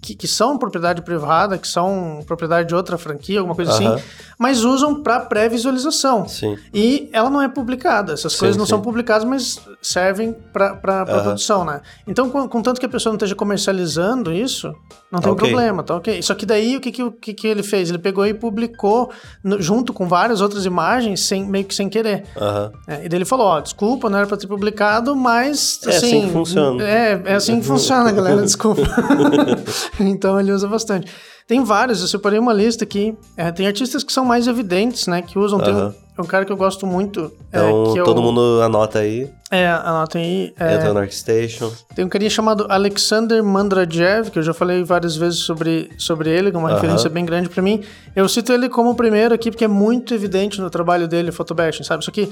que, 0.00 0.14
que 0.14 0.26
são 0.26 0.56
propriedade 0.56 1.02
privada, 1.02 1.58
que 1.58 1.68
são 1.68 2.22
propriedade 2.26 2.68
de 2.68 2.74
outra 2.74 2.96
franquia, 2.96 3.38
alguma 3.40 3.54
coisa 3.54 3.72
Aham. 3.72 3.94
assim, 3.94 4.04
mas 4.38 4.64
usam 4.64 5.02
para 5.02 5.20
pré-visualização. 5.20 6.26
E 6.72 7.08
ela 7.12 7.28
não 7.28 7.42
é 7.42 7.48
publicada. 7.48 8.12
Essas 8.14 8.32
Sim, 8.32 8.38
coisas 8.38 8.56
não 8.56 8.64
sim. 8.64 8.70
são 8.70 8.80
publicadas, 8.80 9.24
mas 9.24 9.60
servem 9.82 10.34
para 10.52 11.02
Aham. 11.02 11.22
produção, 11.22 11.64
né? 11.64 11.80
Então, 12.06 12.30
contanto 12.30 12.80
que 12.80 12.86
a 12.86 12.88
pessoa 12.88 13.10
não 13.12 13.16
esteja 13.16 13.34
comercializando 13.34 14.32
isso, 14.32 14.74
não 15.10 15.20
tem 15.20 15.32
ok. 15.32 15.48
problema, 15.48 15.82
tá 15.82 15.96
ok. 15.96 16.22
Só 16.22 16.34
que 16.34 16.46
daí, 16.46 16.76
o 16.76 16.80
que, 16.80 16.92
que, 16.92 17.02
o 17.02 17.10
que, 17.10 17.34
que 17.34 17.46
ele 17.46 17.62
fez? 17.62 17.88
Ele 17.88 17.98
pegou 17.98 18.24
e 18.26 18.32
publicou 18.34 19.10
no- 19.42 19.60
junto 19.60 19.92
com 19.92 20.06
várias 20.06 20.40
outras 20.40 20.64
imagens, 20.64 21.20
sem, 21.26 21.44
meio 21.44 21.64
que 21.64 21.74
sem 21.74 21.88
querer. 21.88 22.24
Aham. 22.36 22.72
É, 22.86 23.04
e 23.04 23.08
daí 23.08 23.18
ele 23.18 23.24
falou, 23.24 23.46
ó, 23.46 23.60
desculpa, 23.60 24.08
não 24.08 24.18
era 24.18 24.26
pra 24.26 24.36
ter 24.36 24.46
publicado, 24.46 25.16
mas, 25.16 25.80
É 25.84 25.90
assim... 25.90 26.06
assim 26.18 26.26
que 26.26 26.32
funciona. 26.32 26.82
É, 26.88 27.22
é 27.24 27.34
assim 27.34 27.60
que 27.60 27.66
funciona, 27.66 28.12
galera, 28.12 28.42
desculpa. 28.42 28.82
então 29.98 30.38
ele 30.38 30.52
usa 30.52 30.68
bastante. 30.68 31.10
Tem 31.46 31.64
vários, 31.64 32.00
eu 32.00 32.06
separei 32.06 32.38
uma 32.38 32.52
lista 32.52 32.84
aqui. 32.84 33.14
É, 33.36 33.50
tem 33.50 33.66
artistas 33.66 34.04
que 34.04 34.12
são 34.12 34.24
mais 34.24 34.46
evidentes, 34.46 35.06
né, 35.08 35.20
que 35.22 35.38
usam. 35.38 35.58
Tem 35.58 35.74
Aham. 36.20 36.24
um 36.24 36.26
cara 36.26 36.44
que 36.44 36.52
eu 36.52 36.56
gosto 36.56 36.86
muito, 36.86 37.32
é, 37.52 37.58
Então, 37.58 37.96
é 37.96 38.02
todo 38.04 38.18
o- 38.18 38.22
mundo 38.22 38.60
anota 38.62 39.00
aí. 39.00 39.30
É, 39.50 39.66
anotem 39.68 40.22
aí. 40.22 40.54
é, 40.60 40.74
Entra 40.76 40.92
no 40.94 41.00
Artstation. 41.00 41.72
tem 41.94 42.04
um 42.04 42.08
carinha 42.08 42.30
chamado 42.30 42.66
Alexander 42.68 43.42
Mandrajev, 43.42 44.30
que 44.30 44.38
eu 44.38 44.42
já 44.42 44.54
falei 44.54 44.84
várias 44.84 45.16
vezes 45.16 45.40
sobre, 45.40 45.90
sobre 45.98 46.30
ele, 46.30 46.50
que 46.50 46.56
é 46.56 46.58
uma 46.58 46.68
Aham. 46.68 46.76
referência 46.76 47.10
bem 47.10 47.24
grande 47.24 47.48
pra 47.48 47.62
mim. 47.62 47.82
Eu 48.14 48.28
cito 48.28 48.52
ele 48.52 48.68
como 48.68 48.90
o 48.90 48.94
primeiro 48.94 49.34
aqui, 49.34 49.50
porque 49.50 49.64
é 49.64 49.68
muito 49.68 50.14
evidente 50.14 50.60
no 50.60 50.70
trabalho 50.70 51.08
dele, 51.08 51.32
photobashing, 51.32 51.82
sabe? 51.82 52.04
Só 52.04 52.10
que, 52.12 52.28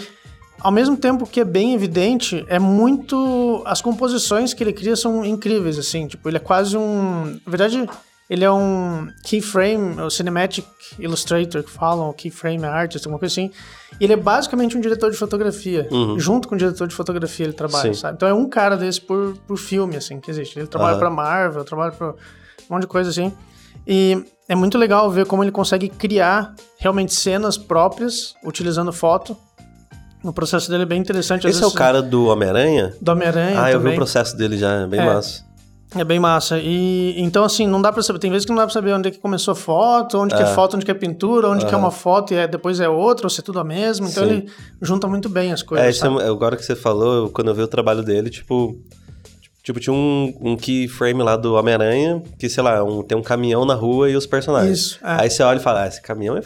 ao 0.61 0.71
mesmo 0.73 0.97
tempo 0.97 1.27
que 1.27 1.41
é 1.41 1.45
bem 1.45 1.75
evidente, 1.75 2.45
é 2.49 2.59
muito... 2.59 3.63
As 3.65 3.81
composições 3.83 4.55
que 4.55 4.63
ele 4.63 4.73
cria 4.73 4.95
são 4.97 5.25
incríveis, 5.25 5.79
assim. 5.79 6.07
Tipo, 6.07 6.29
ele 6.29 6.37
é 6.37 6.41
quase 6.41 6.77
um... 6.77 7.25
Na 7.45 7.51
verdade, 7.51 7.89
ele 8.29 8.45
é 8.45 8.51
um 8.51 9.09
keyframe, 9.23 10.01
o 10.01 10.11
cinematic 10.11 10.67
illustrator 10.99 11.63
que 11.63 11.71
falam, 11.71 12.13
keyframe 12.13 12.65
artist, 12.65 13.07
alguma 13.07 13.19
coisa 13.19 13.33
assim. 13.33 13.51
E 13.99 14.05
ele 14.05 14.13
é 14.13 14.17
basicamente 14.17 14.77
um 14.77 14.81
diretor 14.81 15.11
de 15.11 15.17
fotografia. 15.17 15.89
Uhum. 15.91 16.19
Junto 16.19 16.47
com 16.47 16.55
o 16.55 16.59
diretor 16.59 16.87
de 16.87 16.95
fotografia 16.95 17.47
ele 17.47 17.55
trabalha, 17.55 17.95
Sim. 17.95 18.01
sabe? 18.01 18.17
Então 18.17 18.29
é 18.29 18.35
um 18.35 18.49
cara 18.49 18.77
desse 18.77 19.01
por, 19.01 19.35
por 19.47 19.57
filme, 19.57 19.97
assim, 19.97 20.21
que 20.21 20.31
existe. 20.31 20.59
Ele 20.59 20.67
trabalha 20.67 20.93
Aham. 20.93 21.01
pra 21.01 21.11
Marvel, 21.11 21.65
trabalha 21.65 21.93
pra 21.93 22.09
um 22.11 22.15
monte 22.69 22.83
de 22.83 22.89
coisa 22.89 23.09
assim. 23.09 23.33
E 23.87 24.23
é 24.47 24.55
muito 24.55 24.77
legal 24.77 25.11
ver 25.11 25.25
como 25.25 25.43
ele 25.43 25.51
consegue 25.51 25.89
criar 25.89 26.55
realmente 26.79 27.15
cenas 27.15 27.57
próprias, 27.57 28.35
utilizando 28.45 28.93
foto. 28.93 29.35
O 30.23 30.33
processo 30.33 30.69
dele 30.71 30.83
é 30.83 30.87
bem 30.87 31.01
interessante. 31.01 31.47
Esse 31.47 31.63
é 31.63 31.67
o 31.67 31.73
cara 31.73 32.03
do 32.03 32.27
Homem-Aranha? 32.27 32.93
Do 33.01 33.13
Homem-Aranha. 33.13 33.63
Ah, 33.63 33.73
eu 33.73 33.81
vi 33.81 33.89
o 33.91 33.95
processo 33.95 34.37
dele 34.37 34.59
já, 34.59 34.83
é 34.83 34.87
bem 34.87 35.01
é, 35.01 35.05
massa. 35.07 35.48
É 35.95 36.05
bem 36.05 36.21
massa. 36.21 36.59
E 36.59 37.15
então, 37.19 37.45
assim, 37.45 37.67
não 37.67 37.81
dá 37.81 37.91
pra 37.91 38.03
saber. 38.03 38.19
Tem 38.19 38.31
vezes 38.31 38.45
que 38.45 38.51
não 38.51 38.59
dá 38.59 38.65
pra 38.65 38.73
saber 38.73 38.93
onde 38.93 39.09
é 39.09 39.11
que 39.11 39.19
começou 39.19 39.53
a 39.53 39.55
foto, 39.55 40.19
onde 40.19 40.35
é. 40.35 40.37
que 40.37 40.43
é 40.43 40.47
foto, 40.47 40.77
onde 40.77 40.85
que 40.85 40.91
é 40.91 40.95
pintura, 40.95 41.49
onde 41.49 41.65
que 41.65 41.75
é 41.75 41.77
uma 41.77 41.91
foto 41.91 42.35
e 42.35 42.37
é, 42.37 42.47
depois 42.47 42.79
é 42.79 42.89
outra, 42.89 43.27
ou 43.27 43.31
se 43.31 43.41
é 43.41 43.43
tudo 43.43 43.59
a 43.59 43.65
mesma. 43.65 44.09
Então 44.09 44.25
Sim. 44.25 44.31
ele 44.31 44.51
junta 44.83 45.07
muito 45.07 45.29
bem 45.29 45.53
as 45.53 45.63
coisas. 45.63 46.03
É, 46.03 46.07
é, 46.07 46.29
agora 46.29 46.57
que 46.57 46.65
você 46.65 46.77
falou, 46.77 47.31
quando 47.31 47.49
eu 47.49 47.55
vi 47.55 47.63
o 47.63 47.69
trabalho 47.69 48.03
dele, 48.03 48.29
tipo. 48.31 48.79
Tipo, 49.63 49.81
tinha 49.81 49.93
um, 49.93 50.35
um 50.41 50.57
keyframe 50.57 51.23
lá 51.23 51.37
do 51.37 51.53
Homem-Aranha, 51.55 52.23
que, 52.39 52.49
sei 52.49 52.63
lá, 52.63 52.83
um, 52.83 53.03
tem 53.03 53.19
um 53.19 53.23
caminhão 53.23 53.67
na 53.67 53.75
rua 53.75 54.09
e 54.09 54.17
os 54.17 54.25
personagens. 54.25 54.79
Isso. 54.79 54.99
É. 55.03 55.23
Aí 55.23 55.31
você 55.31 55.43
olha 55.43 55.59
e 55.59 55.63
fala, 55.63 55.83
ah, 55.83 55.87
esse 55.87 56.01
caminhão 56.01 56.39
é. 56.39 56.41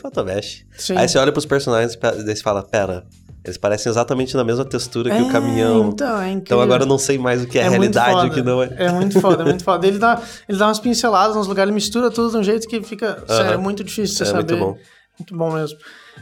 Sim. 0.76 0.96
Aí 0.96 1.08
você 1.08 1.18
olha 1.18 1.30
pros 1.30 1.46
personagens 1.46 1.94
e 1.94 2.24
você 2.24 2.42
fala, 2.42 2.64
pera, 2.64 3.04
eles 3.44 3.58
parecem 3.58 3.90
exatamente 3.90 4.36
na 4.36 4.44
mesma 4.44 4.64
textura 4.64 5.10
que 5.10 5.16
é, 5.16 5.22
o 5.22 5.28
caminhão. 5.28 5.88
Então, 5.88 6.20
é 6.20 6.30
incrível. 6.30 6.42
Então 6.42 6.60
agora 6.60 6.84
eu 6.84 6.86
não 6.86 6.98
sei 6.98 7.18
mais 7.18 7.42
o 7.42 7.46
que 7.46 7.58
é, 7.58 7.62
é 7.62 7.68
realidade 7.68 8.26
e 8.26 8.30
o 8.30 8.32
que 8.32 8.42
não 8.42 8.62
é. 8.62 8.70
É 8.76 8.92
muito 8.92 9.20
foda, 9.20 9.42
é 9.42 9.46
muito 9.46 9.64
foda. 9.64 9.86
Ele 9.86 9.98
dá, 9.98 10.20
ele 10.48 10.58
dá 10.58 10.68
umas 10.68 10.78
pinceladas 10.78 11.34
nos 11.34 11.48
lugares, 11.48 11.68
ele 11.68 11.74
mistura 11.74 12.08
tudo 12.08 12.30
de 12.30 12.36
um 12.36 12.42
jeito 12.42 12.68
que 12.68 12.80
fica. 12.82 13.18
Uh 13.20 13.24
-huh. 13.24 13.36
sério, 13.36 13.52
é 13.54 13.56
muito 13.56 13.82
difícil 13.82 14.16
você 14.16 14.22
é 14.22 14.26
saber. 14.26 14.54
Muito 14.54 14.64
bom. 14.64 14.78
Muito 15.18 15.36
bom 15.36 15.52
mesmo. 15.52 15.78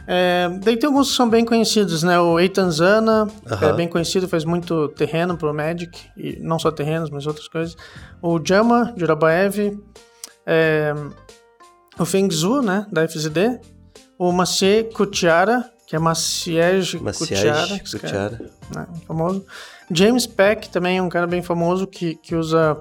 É, 0.07 0.49
daí 0.63 0.77
tem 0.77 0.87
alguns 0.87 1.11
que 1.11 1.15
são 1.15 1.29
bem 1.29 1.45
conhecidos, 1.45 2.01
né? 2.01 2.19
O 2.19 2.39
Eitan 2.39 2.71
Zana 2.71 3.25
uh 3.25 3.49
-huh. 3.49 3.69
é 3.69 3.73
bem 3.73 3.87
conhecido, 3.87 4.27
faz 4.27 4.43
muito 4.43 4.89
terreno 4.89 5.37
pro 5.37 5.53
Magic, 5.53 5.99
e 6.17 6.39
não 6.41 6.57
só 6.57 6.71
terrenos, 6.71 7.11
mas 7.11 7.27
outras 7.27 7.47
coisas. 7.47 7.77
O 8.21 8.39
Jama, 8.43 8.93
de 8.97 9.03
Urabaev. 9.03 9.77
É, 10.45 10.93
o 11.99 12.05
Feng 12.05 12.33
Zhu, 12.33 12.63
né? 12.63 12.87
Da 12.91 13.07
FZD. 13.07 13.59
O 14.17 14.31
Maciej 14.31 14.85
Kutiara, 14.91 15.69
que 15.91 15.95
é 15.97 15.99
Maciej. 15.99 16.97
Kutiara. 17.91 18.39
Né, 18.73 18.87
famoso. 19.05 19.45
James 19.91 20.25
Peck 20.25 20.69
também 20.69 20.99
é 20.99 21.01
um 21.01 21.09
cara 21.09 21.27
bem 21.27 21.41
famoso 21.41 21.85
que, 21.85 22.15
que 22.15 22.33
usa 22.33 22.77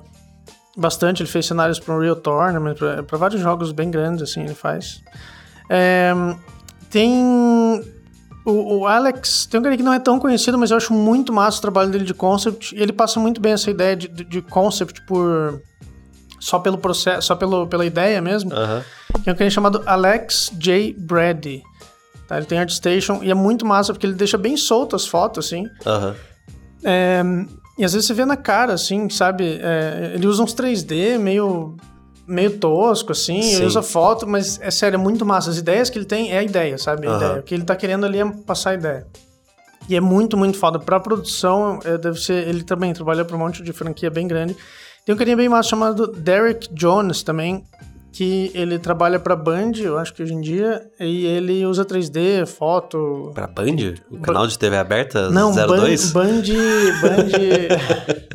bastante. 0.76 1.20
Ele 1.20 1.28
fez 1.28 1.44
cenários 1.44 1.80
para 1.80 1.96
o 1.96 2.00
Real 2.00 2.14
Tournament, 2.14 2.76
para 3.08 3.18
vários 3.18 3.40
jogos 3.40 3.72
bem 3.72 3.90
grandes, 3.90 4.22
assim, 4.22 4.42
ele 4.44 4.54
faz. 4.54 5.02
É, 5.68 6.12
tem 6.88 7.24
o, 8.46 8.78
o, 8.78 8.86
Alex, 8.86 9.44
tem 9.46 9.58
um 9.58 9.62
cara 9.64 9.76
que 9.76 9.82
não 9.82 9.92
é 9.92 9.98
tão 9.98 10.20
conhecido, 10.20 10.56
mas 10.56 10.70
eu 10.70 10.76
acho 10.76 10.94
muito 10.94 11.32
massa 11.32 11.58
o 11.58 11.62
trabalho 11.62 11.90
dele 11.90 12.04
de 12.04 12.14
concept. 12.14 12.76
Ele 12.76 12.92
passa 12.92 13.18
muito 13.18 13.40
bem 13.40 13.54
essa 13.54 13.72
ideia 13.72 13.96
de, 13.96 14.06
de, 14.06 14.22
de 14.22 14.40
concept 14.40 15.02
por 15.02 15.60
só 16.38 16.60
pelo 16.60 16.78
processo, 16.78 17.26
só 17.26 17.34
pelo, 17.34 17.66
pela 17.66 17.84
ideia 17.84 18.20
mesmo. 18.20 18.52
Uh 18.52 18.54
-huh. 18.54 18.84
Que 19.24 19.30
é 19.30 19.32
um 19.32 19.36
cara 19.36 19.50
chamado 19.50 19.82
Alex 19.84 20.52
J. 20.56 20.94
Brady. 20.96 21.64
Tá? 22.30 22.36
Ele 22.36 22.46
tem 22.46 22.60
ArtStation 22.60 23.24
e 23.24 23.30
é 23.32 23.34
muito 23.34 23.66
massa 23.66 23.92
porque 23.92 24.06
ele 24.06 24.14
deixa 24.14 24.38
bem 24.38 24.56
solto 24.56 24.94
as 24.94 25.04
fotos, 25.04 25.46
assim. 25.46 25.64
Uhum. 25.84 26.14
É, 26.84 27.22
e 27.76 27.84
às 27.84 27.92
vezes 27.92 28.06
você 28.06 28.14
vê 28.14 28.24
na 28.24 28.36
cara, 28.36 28.72
assim, 28.72 29.10
sabe? 29.10 29.58
É, 29.60 30.12
ele 30.14 30.28
usa 30.28 30.40
uns 30.40 30.54
3D 30.54 31.18
meio, 31.18 31.76
meio 32.28 32.56
tosco, 32.56 33.10
assim. 33.10 33.42
Sim. 33.42 33.56
Ele 33.56 33.66
usa 33.66 33.82
foto, 33.82 34.28
mas 34.28 34.60
é 34.62 34.70
sério, 34.70 34.94
é 34.94 34.98
muito 34.98 35.26
massa. 35.26 35.50
As 35.50 35.56
ideias 35.56 35.90
que 35.90 35.98
ele 35.98 36.04
tem 36.04 36.30
é 36.30 36.38
a 36.38 36.42
ideia, 36.44 36.78
sabe? 36.78 37.08
A 37.08 37.10
uhum. 37.10 37.16
ideia. 37.16 37.40
O 37.40 37.42
que 37.42 37.52
ele 37.52 37.64
tá 37.64 37.74
querendo 37.74 38.06
ali 38.06 38.20
é 38.20 38.30
passar 38.46 38.70
a 38.70 38.74
ideia. 38.74 39.08
E 39.88 39.96
é 39.96 40.00
muito, 40.00 40.36
muito 40.36 40.56
foda. 40.56 40.78
Pra 40.78 41.00
produção, 41.00 41.80
é, 41.84 41.98
deve 41.98 42.20
ser. 42.20 42.46
Ele 42.46 42.62
também 42.62 42.92
trabalha 42.92 43.24
pra 43.24 43.34
um 43.34 43.40
monte 43.40 43.60
de 43.60 43.72
franquia 43.72 44.08
bem 44.08 44.28
grande. 44.28 44.56
Tem 45.04 45.12
um 45.12 45.18
carinha 45.18 45.36
bem 45.36 45.48
massa 45.48 45.70
chamado 45.70 46.06
Derek 46.06 46.72
Jones 46.72 47.24
também, 47.24 47.64
que 48.12 48.50
ele 48.54 48.78
trabalha 48.78 49.18
para 49.18 49.36
Band, 49.36 49.72
eu 49.76 49.98
acho 49.98 50.12
que 50.12 50.22
hoje 50.22 50.34
em 50.34 50.40
dia, 50.40 50.82
e 50.98 51.26
ele 51.26 51.64
usa 51.64 51.84
3D, 51.84 52.46
foto. 52.46 53.30
Para 53.34 53.46
Band? 53.46 53.94
O 54.10 54.18
canal 54.18 54.46
de 54.46 54.58
TV 54.58 54.76
aberta 54.76 55.30
não, 55.30 55.52
02? 55.52 56.12
Band, 56.12 56.24
Band, 56.24 56.42
Band 57.02 57.28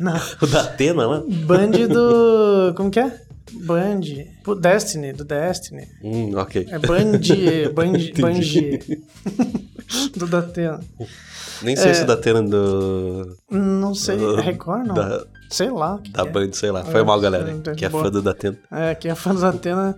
não. 0.00 0.20
O 0.40 0.46
da 0.46 0.62
Atena, 0.62 1.08
né? 1.08 1.24
Band 1.44 1.70
do, 1.88 2.74
como 2.76 2.90
que 2.90 3.00
é? 3.00 3.20
Band, 3.52 4.00
Destiny, 4.60 5.12
do 5.12 5.24
Destiny. 5.24 5.86
Hum, 6.02 6.36
ok. 6.36 6.66
É 6.68 6.78
Band, 6.78 7.20
Band, 7.72 7.92
Band, 8.20 8.40
do 10.18 10.26
Datena. 10.26 10.80
Nem 11.62 11.76
sei 11.76 11.90
é, 11.90 11.94
se 11.94 12.02
o 12.02 12.06
Datena 12.06 12.42
do... 12.42 13.36
Não 13.50 13.94
sei, 13.94 14.16
é 14.16 14.40
Record 14.40 14.86
não? 14.86 14.94
Da, 14.94 15.24
Sei 15.48 15.70
lá. 15.70 16.00
Da 16.10 16.22
é. 16.22 16.28
Band, 16.28 16.52
sei 16.52 16.70
lá. 16.70 16.84
Foi 16.84 17.00
é, 17.00 17.04
mal, 17.04 17.20
galera. 17.20 17.56
É, 17.66 17.74
que 17.74 17.84
é 17.84 17.90
fã 17.90 18.10
do 18.10 18.20
Datena. 18.20 18.58
É, 18.70 18.94
que 18.94 19.08
é 19.08 19.14
fã 19.14 19.34
do 19.34 19.40
Datena. 19.40 19.96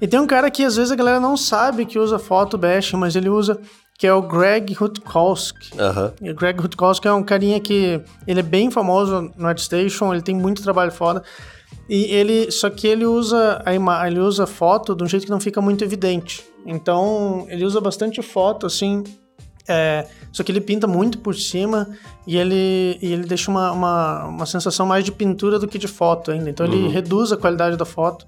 E 0.00 0.06
tem 0.06 0.20
um 0.20 0.26
cara 0.26 0.50
que 0.50 0.64
às 0.64 0.76
vezes 0.76 0.92
a 0.92 0.96
galera 0.96 1.18
não 1.18 1.36
sabe 1.36 1.86
que 1.86 1.98
usa 1.98 2.18
foto 2.18 2.58
bashing, 2.58 2.96
mas 2.96 3.16
ele 3.16 3.28
usa, 3.28 3.58
que 3.98 4.06
é 4.06 4.12
o 4.12 4.22
Greg 4.22 4.74
Rutkowski. 4.74 5.72
Uhum. 5.72 6.10
E 6.20 6.30
o 6.30 6.34
Greg 6.34 6.60
Rutkowski 6.60 7.08
é 7.08 7.12
um 7.12 7.22
carinha 7.22 7.60
que 7.60 8.00
ele 8.26 8.40
é 8.40 8.42
bem 8.42 8.70
famoso 8.70 9.30
no 9.36 9.46
ArtStation, 9.46 10.12
ele 10.12 10.22
tem 10.22 10.34
muito 10.34 10.62
trabalho 10.62 10.92
foda. 10.92 11.22
E 11.88 12.04
ele, 12.14 12.50
só 12.50 12.70
que 12.70 12.86
ele 12.86 13.04
usa 13.04 13.62
a 13.64 13.74
ima 13.74 14.06
ele 14.06 14.20
usa 14.20 14.46
foto 14.46 14.94
de 14.94 15.02
um 15.02 15.08
jeito 15.08 15.24
que 15.24 15.30
não 15.30 15.40
fica 15.40 15.60
muito 15.60 15.82
evidente. 15.82 16.44
Então, 16.66 17.46
ele 17.48 17.64
usa 17.64 17.80
bastante 17.80 18.20
foto 18.22 18.66
assim, 18.66 19.02
é, 19.68 20.06
só 20.32 20.42
que 20.42 20.50
ele 20.50 20.60
pinta 20.60 20.86
muito 20.86 21.18
por 21.18 21.34
cima 21.34 21.88
e 22.26 22.36
ele, 22.36 22.98
e 23.00 23.12
ele 23.12 23.24
deixa 23.24 23.50
uma, 23.50 23.72
uma, 23.72 24.24
uma, 24.26 24.46
sensação 24.46 24.86
mais 24.86 25.04
de 25.04 25.12
pintura 25.12 25.58
do 25.58 25.68
que 25.68 25.78
de 25.78 25.88
foto 25.88 26.30
ainda. 26.30 26.50
Então 26.50 26.66
ele 26.66 26.76
uhum. 26.76 26.90
reduz 26.90 27.32
a 27.32 27.36
qualidade 27.36 27.76
da 27.76 27.84
foto, 27.84 28.26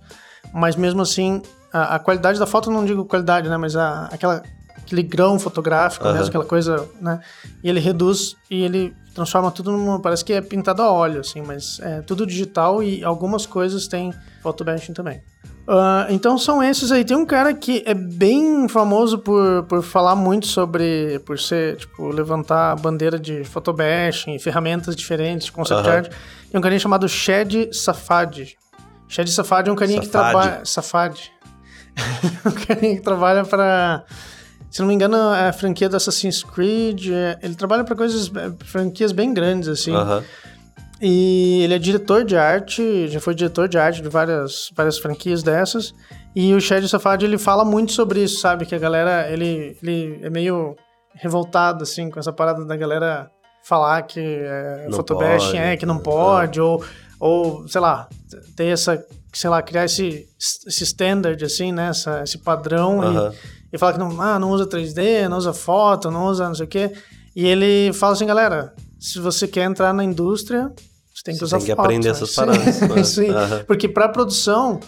mas 0.53 0.77
mesmo 0.77 1.03
assim, 1.03 1.43
a, 1.73 1.97
a, 1.97 1.99
qualidade 1.99 2.39
da 2.39 2.47
foto, 2.47 2.71
não 2.71 2.85
digo 2.85 3.05
qualidade, 3.05 3.49
né? 3.49 3.57
Mas 3.57 3.77
a, 3.77 4.07
aquela, 4.07 4.43
aquele 4.77 5.03
grão 5.03 5.39
fotográfico, 5.39 6.07
uhum. 6.07 6.13
mesmo, 6.13 6.29
aquela 6.29 6.45
coisa, 6.45 6.89
né? 7.01 7.21
E 7.63 7.69
ele 7.69 7.81
reduz 7.81 8.37
e 8.51 8.63
ele 8.63 8.95
transforma 9.15 9.51
tudo 9.51 9.73
numa. 9.73 10.01
Parece 10.01 10.25
que 10.25 10.33
é 10.33 10.41
pintado 10.41 10.83
a 10.83 10.91
óleo, 10.91 11.21
assim, 11.21 11.41
mas 11.41 11.81
é 11.81 12.03
tudo 12.03 12.27
digital 12.27 12.83
e 12.83 13.03
algumas 13.03 13.47
coisas 13.47 13.89
tem 13.89 14.13
photobashing 14.43 14.93
também. 14.93 15.23
Uh, 15.67 16.11
então 16.11 16.37
são 16.37 16.63
esses 16.63 16.91
aí. 16.91 17.05
Tem 17.05 17.17
um 17.17 17.25
cara 17.25 17.55
que 17.55 17.83
é 17.87 17.95
bem 17.95 18.69
famoso 18.69 19.19
por, 19.19 19.63
por 19.65 19.83
falar 19.83 20.17
muito 20.17 20.47
sobre. 20.47 21.21
por 21.25 21.39
ser, 21.39 21.77
tipo, 21.77 22.09
levantar 22.09 22.73
a 22.73 22.77
bandeira 22.77 23.19
de 23.19 23.45
photobashing, 23.45 24.39
ferramentas 24.39 24.97
diferentes, 24.97 25.51
concept 25.51 25.87
uhum. 25.87 25.95
art. 25.95 26.13
Tem 26.51 26.59
um 26.59 26.63
carinha 26.63 26.81
chamado 26.81 27.09
Shed 27.09 27.71
Safad. 27.73 28.57
Shed 29.09 29.31
Safad 29.31 29.69
é 29.69 29.73
um 29.73 29.77
carinha 29.77 30.01
que 30.01 30.09
trabalha. 30.09 30.65
Safad. 30.65 31.17
um 32.45 32.51
carinha 32.51 32.97
que 32.97 33.03
trabalha 33.03 33.45
para 33.45 34.05
se 34.73 34.81
não 34.81 34.89
me 34.89 34.95
engano, 34.95 35.17
é 35.35 35.49
a 35.49 35.53
franquia 35.53 35.87
do 35.87 35.97
Assassin's 35.99 36.43
Creed. 36.43 37.11
É, 37.11 37.39
ele 37.43 37.55
trabalha 37.55 37.85
para 37.85 37.95
coisas, 37.95 38.33
é, 38.35 38.51
franquias 38.65 39.13
bem 39.13 39.35
grandes, 39.35 39.69
assim. 39.69 39.95
Uhum. 39.95 40.23
E 41.05 41.63
ele 41.65 41.75
é 41.75 41.79
diretor 41.81 42.25
de 42.25 42.37
arte, 42.37 43.09
já 43.09 43.19
foi 43.19 43.35
diretor 43.35 43.69
de 43.69 43.77
arte 43.77 44.01
de 44.01 44.09
várias, 44.09 44.71
várias 44.73 44.99
franquias 44.99 45.43
dessas. 45.43 45.93
E 46.33 46.55
o 46.55 46.61
Shed 46.61 46.89
Safad, 46.89 47.25
ele 47.25 47.39
fala 47.39 47.65
muito 47.65 47.91
sobre 47.91 48.23
isso, 48.23 48.39
sabe? 48.39 48.65
Que 48.65 48.77
a 48.77 48.79
galera, 48.79 49.29
ele, 49.29 49.77
ele 49.83 50.21
é 50.23 50.31
meio 50.31 50.77
revoltado, 51.13 51.83
assim, 51.83 52.09
com 52.09 52.21
essa 52.21 52.33
parada 52.33 52.65
da 52.65 52.77
galera 52.77 53.29
falar 53.65 54.03
que 54.03 54.21
é, 54.21 54.89
photobashing 54.93 55.57
é, 55.57 55.77
que 55.77 55.85
não 55.85 55.99
pode, 55.99 56.61
é. 56.61 56.63
ou, 56.63 56.85
ou, 57.19 57.67
sei 57.67 57.81
lá, 57.81 58.09
ter 58.55 58.67
essa, 58.67 59.05
sei 59.33 59.51
lá, 59.51 59.61
criar 59.61 59.85
esse, 59.85 60.29
esse 60.39 60.85
standard, 60.85 61.45
assim, 61.45 61.73
né? 61.73 61.89
Essa, 61.89 62.23
esse 62.23 62.39
padrão 62.39 63.01
uhum. 63.01 63.29
e, 63.29 63.35
e 63.73 63.79
falar 63.79 63.95
que 63.95 63.99
não, 63.99 64.21
ah, 64.21 64.39
não 64.39 64.51
usa 64.51 64.69
3D, 64.69 65.27
não 65.29 65.37
usa 65.37 65.53
foto, 65.53 66.13
não 66.13 66.27
usa 66.27 66.47
não 66.47 66.55
sei 66.55 66.65
o 66.65 66.69
quê. 66.69 66.93
E 67.35 67.45
ele 67.45 67.93
fala 67.93 68.13
assim, 68.13 68.27
galera, 68.27 68.73
se 69.01 69.19
você 69.19 69.49
quer 69.49 69.65
entrar 69.65 69.93
na 69.93 70.05
indústria, 70.05 70.73
você 71.23 71.31
tem 71.31 71.37
que 71.37 71.45
usar 71.45 71.59
tem 71.59 71.67
que 71.67 71.73
aprender 71.73 72.09
né? 72.09 72.11
essas 72.11 72.35
paradas. 72.35 72.81
Né? 72.81 73.05
Sim, 73.05 73.31
uhum. 73.31 73.65
porque 73.67 73.89
para 73.89 74.09
produção 74.09 74.81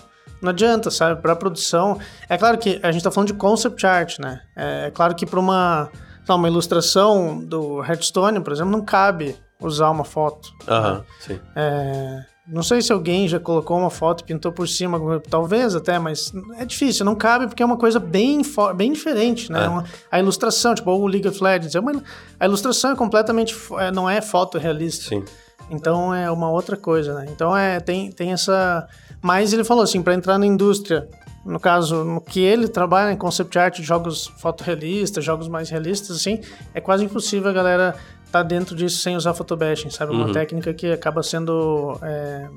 não 0.43 0.51
adianta, 0.51 0.91
sabe? 0.91 1.23
Para 1.23 1.35
produção, 1.35 1.99
é 2.29 2.37
claro 2.37 2.59
que 2.59 2.79
a 2.83 2.93
gente 2.93 2.99
está 2.99 3.11
falando 3.11 3.29
de 3.29 3.35
concept 3.35 3.87
art, 3.87 4.19
né? 4.19 4.43
É, 4.55 4.89
é 4.89 4.91
claro 4.91 5.15
que 5.15 5.25
para 5.25 5.41
uma 5.41 5.91
uma 6.29 6.49
ilustração 6.49 7.39
do 7.39 7.85
Hearthstone, 7.85 8.41
por 8.41 8.53
exemplo, 8.53 8.73
não 8.73 8.83
cabe 8.83 9.37
usar 9.61 9.91
uma 9.91 10.05
foto. 10.05 10.51
Aham, 10.67 10.99
né? 10.99 11.05
sim. 11.21 11.41
É, 11.55 12.25
não 12.47 12.63
sei 12.63 12.83
se 12.83 12.93
alguém 12.93 13.29
já 13.29 13.39
colocou 13.39 13.79
uma 13.79 13.91
foto 13.91 14.23
e 14.23 14.25
pintou 14.25 14.51
por 14.51 14.67
cima, 14.69 14.99
talvez 15.31 15.75
até, 15.75 15.99
mas 15.99 16.33
é 16.59 16.65
difícil, 16.65 17.05
não 17.05 17.15
cabe 17.15 17.47
porque 17.47 17.63
é 17.63 17.67
uma 17.67 17.77
coisa 17.77 17.99
bem, 18.01 18.41
bem 18.75 18.93
diferente, 18.93 19.53
né? 19.53 19.65
É. 19.65 19.69
Uma, 19.69 19.85
a 20.11 20.19
ilustração, 20.19 20.75
tipo 20.75 20.91
o 20.91 21.07
League 21.07 21.29
of 21.29 21.43
Legends, 21.43 21.75
é 21.75 21.81
uma, 21.81 22.03
a 22.41 22.47
ilustração 22.47 22.93
é 22.93 22.97
completamente, 22.97 23.55
é, 23.79 23.91
não 23.91 24.09
é 24.09 24.21
fotorrealista. 24.21 25.09
Sim. 25.09 25.25
Então 25.71 26.15
é 26.15 26.31
uma 26.31 26.51
outra 26.51 26.77
coisa, 26.77 27.15
né? 27.15 27.27
Então 27.31 27.57
é, 27.57 27.81
tem, 27.81 28.11
tem 28.11 28.33
essa. 28.33 28.87
Mas 29.23 29.53
ele 29.53 29.65
falou 29.65 29.83
assim, 29.83 30.03
para 30.03 30.15
entrar 30.15 30.39
na 30.39 30.47
indústria, 30.47 31.09
no 31.45 31.61
caso, 31.61 32.05
no 32.05 32.21
que 32.21 32.41
ele 32.41 32.69
trabalha 32.69 33.13
em 33.13 33.17
concept 33.17 33.59
art, 33.59 33.81
jogos 33.81 34.27
fotorrealistas, 34.39 35.25
jogos 35.25 35.49
mais 35.49 35.69
realistas, 35.69 36.17
assim, 36.17 36.41
é 36.73 36.81
quase 36.81 37.05
impossível 37.05 37.51
a 37.51 37.53
galera 37.53 37.95
tá 38.35 38.43
dentro 38.43 38.75
disso 38.75 38.99
sem 38.99 39.17
usar 39.17 39.33
photobashing, 39.35 39.91
sabe? 39.91 40.13
Uma 40.13 40.27
Uhum. 40.27 40.33
técnica 40.33 40.75
que 40.75 40.91
acaba 40.91 41.23
sendo 41.23 41.97
é, 42.03 42.49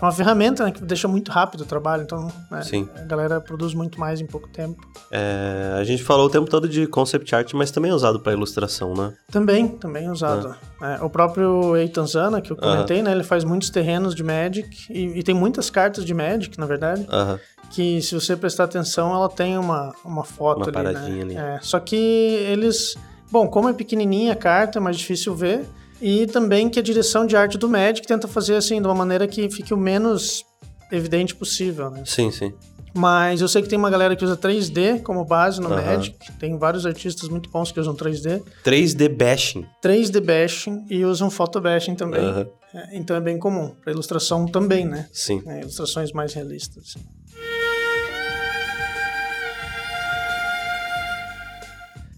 é 0.00 0.02
uma 0.04 0.10
ferramenta 0.12 0.64
né, 0.64 0.70
que 0.70 0.82
deixa 0.82 1.06
muito 1.06 1.30
rápido 1.30 1.60
o 1.60 1.64
trabalho, 1.66 2.02
então 2.04 2.26
né, 2.50 2.62
a 2.96 3.02
galera 3.04 3.38
produz 3.40 3.74
muito 3.74 4.00
mais 4.00 4.18
em 4.20 4.26
pouco 4.26 4.48
tempo. 4.48 4.86
É, 5.10 5.74
a 5.78 5.84
gente 5.84 6.02
falou 6.02 6.26
o 6.26 6.30
tempo 6.30 6.48
todo 6.48 6.66
de 6.68 6.86
concept 6.86 7.34
art, 7.34 7.52
mas 7.54 7.70
também 7.70 7.90
é 7.90 7.94
usado 7.94 8.18
para 8.20 8.32
ilustração, 8.32 8.94
né? 8.94 9.12
Também, 9.30 9.68
também 9.68 10.06
é 10.06 10.10
usado. 10.10 10.54
É, 10.82 11.04
o 11.04 11.10
próprio 11.10 11.76
Eitan 11.76 12.06
Zana, 12.06 12.40
que 12.40 12.50
eu 12.50 12.56
comentei, 12.56 13.02
né? 13.02 13.12
Ele 13.12 13.22
faz 13.24 13.44
muitos 13.44 13.68
terrenos 13.70 14.14
de 14.14 14.22
Magic 14.22 14.68
e, 14.90 15.18
e 15.18 15.22
tem 15.22 15.34
muitas 15.34 15.68
cartas 15.68 16.04
de 16.04 16.14
Magic, 16.14 16.58
na 16.58 16.66
verdade, 16.66 17.06
Aham. 17.10 17.38
que 17.70 18.00
se 18.00 18.14
você 18.14 18.34
prestar 18.36 18.64
atenção, 18.64 19.14
ela 19.14 19.28
tem 19.28 19.58
uma, 19.58 19.92
uma 20.04 20.24
foto 20.24 20.58
Uma 20.58 20.64
ali, 20.66 20.72
paradinha 20.72 21.24
né? 21.26 21.36
ali. 21.36 21.56
É, 21.56 21.58
só 21.60 21.78
que 21.78 21.96
eles... 21.96 22.96
Bom, 23.30 23.48
como 23.48 23.68
é 23.68 23.72
pequenininha 23.72 24.32
a 24.32 24.36
carta, 24.36 24.78
é 24.78 24.80
mais 24.80 24.96
difícil 24.96 25.34
ver. 25.34 25.64
E 26.00 26.26
também 26.26 26.68
que 26.68 26.78
a 26.78 26.82
direção 26.82 27.26
de 27.26 27.36
arte 27.36 27.56
do 27.56 27.68
Magic 27.68 28.06
tenta 28.06 28.28
fazer 28.28 28.54
assim, 28.54 28.80
de 28.80 28.86
uma 28.86 28.94
maneira 28.94 29.26
que 29.26 29.48
fique 29.48 29.72
o 29.72 29.76
menos 29.76 30.44
evidente 30.92 31.34
possível, 31.34 31.90
né? 31.90 32.02
Sim, 32.04 32.30
sim. 32.30 32.52
Mas 32.94 33.42
eu 33.42 33.48
sei 33.48 33.60
que 33.60 33.68
tem 33.68 33.78
uma 33.78 33.90
galera 33.90 34.16
que 34.16 34.24
usa 34.24 34.36
3D 34.36 35.02
como 35.02 35.22
base 35.24 35.60
no 35.60 35.68
Aham. 35.68 35.82
Magic. 35.82 36.16
Tem 36.38 36.56
vários 36.56 36.86
artistas 36.86 37.28
muito 37.28 37.50
bons 37.50 37.70
que 37.70 37.78
usam 37.78 37.94
3D. 37.94 38.42
3D 38.64 39.08
bashing. 39.08 39.66
3D 39.82 40.20
bashing 40.20 40.86
e 40.88 41.04
usam 41.04 41.30
photo 41.30 41.60
bashing 41.60 41.94
também. 41.94 42.48
É, 42.74 42.96
então 42.96 43.14
é 43.14 43.20
bem 43.20 43.38
comum. 43.38 43.74
Para 43.82 43.92
ilustração 43.92 44.46
também, 44.46 44.86
né? 44.86 45.08
Sim. 45.12 45.42
É, 45.46 45.60
ilustrações 45.60 46.10
mais 46.12 46.32
realistas. 46.32 46.94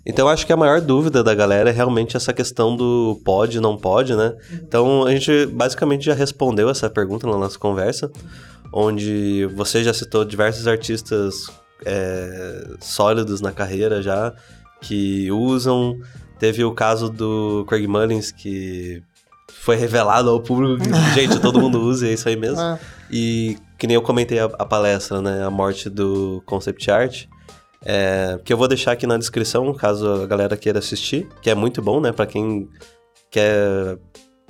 Então 0.08 0.26
acho 0.26 0.46
que 0.46 0.52
a 0.52 0.56
maior 0.56 0.80
dúvida 0.80 1.22
da 1.22 1.34
galera 1.34 1.68
é 1.68 1.72
realmente 1.72 2.16
essa 2.16 2.32
questão 2.32 2.74
do 2.74 3.20
pode, 3.22 3.60
não 3.60 3.76
pode, 3.76 4.16
né? 4.16 4.34
Então 4.50 5.04
a 5.04 5.12
gente 5.12 5.44
basicamente 5.46 6.06
já 6.06 6.14
respondeu 6.14 6.70
essa 6.70 6.88
pergunta 6.88 7.26
na 7.26 7.36
nossa 7.36 7.58
conversa, 7.58 8.10
onde 8.72 9.44
você 9.54 9.84
já 9.84 9.92
citou 9.92 10.24
diversos 10.24 10.66
artistas 10.66 11.46
é, 11.84 12.70
sólidos 12.80 13.42
na 13.42 13.52
carreira 13.52 14.00
já, 14.00 14.32
que 14.80 15.30
usam. 15.30 15.98
Teve 16.38 16.64
o 16.64 16.72
caso 16.72 17.10
do 17.10 17.66
Craig 17.68 17.86
Mullins, 17.86 18.30
que 18.30 19.02
foi 19.52 19.76
revelado 19.76 20.30
ao 20.30 20.40
público 20.40 20.82
que, 20.82 20.90
gente, 21.20 21.38
todo 21.40 21.60
mundo 21.60 21.80
usa, 21.80 22.06
e 22.06 22.10
é 22.10 22.12
isso 22.14 22.28
aí 22.28 22.36
mesmo. 22.36 22.60
Ah, 22.60 22.78
E 23.10 23.58
que 23.76 23.86
nem 23.86 23.94
eu 23.94 24.02
comentei 24.02 24.38
a, 24.38 24.44
a 24.44 24.64
palestra, 24.64 25.20
né? 25.20 25.44
A 25.44 25.50
morte 25.50 25.90
do 25.90 26.42
Concept 26.46 26.90
Art. 26.90 27.26
É, 27.84 28.38
que 28.44 28.52
eu 28.52 28.56
vou 28.56 28.66
deixar 28.68 28.92
aqui 28.92 29.06
na 29.06 29.16
descrição, 29.16 29.72
caso 29.72 30.22
a 30.22 30.26
galera 30.26 30.56
queira 30.56 30.78
assistir, 30.78 31.28
que 31.40 31.48
é 31.48 31.54
muito 31.54 31.80
bom, 31.80 32.00
né? 32.00 32.12
Pra 32.12 32.26
quem 32.26 32.68
quer. 33.30 33.98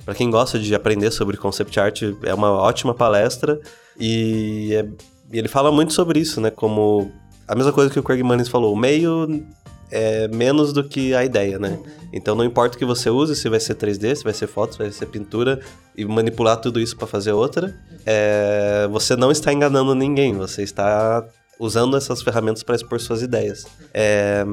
Pra 0.05 0.15
quem 0.15 0.31
gosta 0.31 0.57
de 0.57 0.73
aprender 0.73 1.11
sobre 1.11 1.37
concept 1.37 1.79
art, 1.79 2.01
é 2.23 2.33
uma 2.33 2.51
ótima 2.51 2.93
palestra. 2.93 3.59
E, 3.99 4.73
é- 4.73 4.87
e 5.31 5.37
ele 5.37 5.47
fala 5.47 5.71
muito 5.71 5.93
sobre 5.93 6.19
isso, 6.19 6.41
né? 6.41 6.49
Como. 6.49 7.11
A 7.47 7.55
mesma 7.55 7.73
coisa 7.73 7.91
que 7.91 7.99
o 7.99 8.03
Craig 8.03 8.21
Mullins 8.23 8.47
falou, 8.47 8.73
o 8.73 8.77
meio 8.77 9.43
é 9.91 10.27
menos 10.27 10.71
do 10.71 10.83
que 10.83 11.13
a 11.15 11.25
ideia, 11.25 11.57
né? 11.57 11.79
Então 12.13 12.35
não 12.35 12.43
importa 12.45 12.75
o 12.75 12.79
que 12.79 12.85
você 12.85 13.09
use, 13.09 13.35
se 13.35 13.49
vai 13.49 13.59
ser 13.59 13.75
3D, 13.75 14.15
se 14.15 14.23
vai 14.23 14.33
ser 14.33 14.47
foto, 14.47 14.73
se 14.73 14.77
vai 14.77 14.91
ser 14.91 15.07
pintura, 15.07 15.59
e 15.95 16.05
manipular 16.05 16.57
tudo 16.57 16.79
isso 16.79 16.95
para 16.95 17.07
fazer 17.07 17.31
outra, 17.31 17.75
é, 18.05 18.87
você 18.91 19.15
não 19.15 19.31
está 19.31 19.51
enganando 19.51 19.95
ninguém, 19.95 20.33
você 20.33 20.61
está 20.63 21.25
usando 21.59 21.97
essas 21.97 22.21
ferramentas 22.21 22.63
para 22.63 22.75
expor 22.75 22.99
suas 23.01 23.21
ideias. 23.21 23.67
É, 23.93 24.45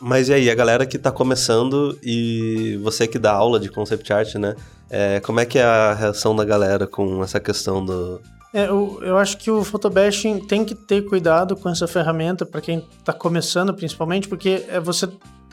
mas 0.00 0.28
e 0.28 0.34
aí, 0.34 0.50
a 0.50 0.54
galera 0.54 0.84
que 0.84 0.96
está 0.96 1.12
começando 1.12 1.96
e 2.02 2.78
você 2.82 3.06
que 3.06 3.18
dá 3.18 3.32
aula 3.32 3.60
de 3.60 3.68
concept 3.68 4.12
art, 4.12 4.34
né? 4.34 4.56
É, 4.90 5.20
como 5.20 5.38
é 5.38 5.46
que 5.46 5.58
é 5.58 5.62
a 5.62 5.94
reação 5.94 6.34
da 6.34 6.44
galera 6.44 6.86
com 6.86 7.22
essa 7.22 7.38
questão 7.38 7.84
do... 7.84 8.20
é, 8.52 8.66
eu, 8.66 8.98
eu 9.02 9.16
acho 9.16 9.38
que 9.38 9.48
o 9.48 9.62
photobashing 9.62 10.40
tem 10.40 10.64
que 10.64 10.74
ter 10.74 11.02
cuidado 11.02 11.54
com 11.54 11.68
essa 11.68 11.86
ferramenta 11.86 12.44
para 12.44 12.60
quem 12.60 12.84
está 12.98 13.12
começando, 13.12 13.72
principalmente, 13.72 14.26
porque 14.26 14.66
é, 14.68 14.80
você, 14.80 15.08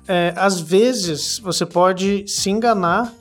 é, 0.08 0.34
às 0.36 0.60
vezes, 0.60 1.38
você 1.38 1.68
pode 1.68 2.28
se 2.28 2.50
enganar 2.50 3.14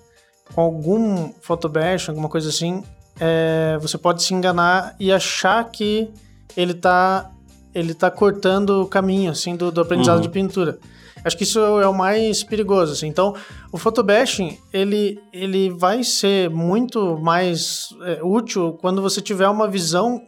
com 0.54 0.62
algum 0.62 1.34
photobashing, 1.42 2.12
alguma 2.12 2.30
coisa 2.30 2.48
assim. 2.48 2.82
é, 3.20 3.78
você 3.80 3.96
pode 3.98 4.22
se 4.22 4.34
enganar 4.34 4.94
e 4.98 5.12
achar 5.12 5.64
que 5.70 6.10
ele 6.56 6.72
está 6.72 7.30
ele 7.78 7.92
tá 7.94 8.10
cortando 8.10 8.82
o 8.82 8.86
caminho 8.86 9.30
assim 9.30 9.54
do, 9.56 9.70
do 9.70 9.80
aprendizado 9.80 10.16
Uhum. 10.16 10.22
de 10.22 10.28
pintura. 10.30 10.78
Acho 11.24 11.36
que 11.36 11.42
isso 11.44 11.58
é 11.58 11.88
o 11.88 11.92
mais 11.94 12.44
perigoso. 12.44 12.92
Assim. 12.92 13.08
Então, 13.08 13.34
o 13.72 13.76
photobashing 13.78 14.58
ele, 14.72 15.18
ele 15.32 15.70
vai 15.70 16.04
ser 16.04 16.48
muito 16.50 17.18
mais 17.18 17.88
é, 18.04 18.20
útil 18.22 18.78
quando 18.80 19.02
você 19.02 19.20
tiver 19.20 19.48
uma 19.48 19.68
visão 19.68 20.20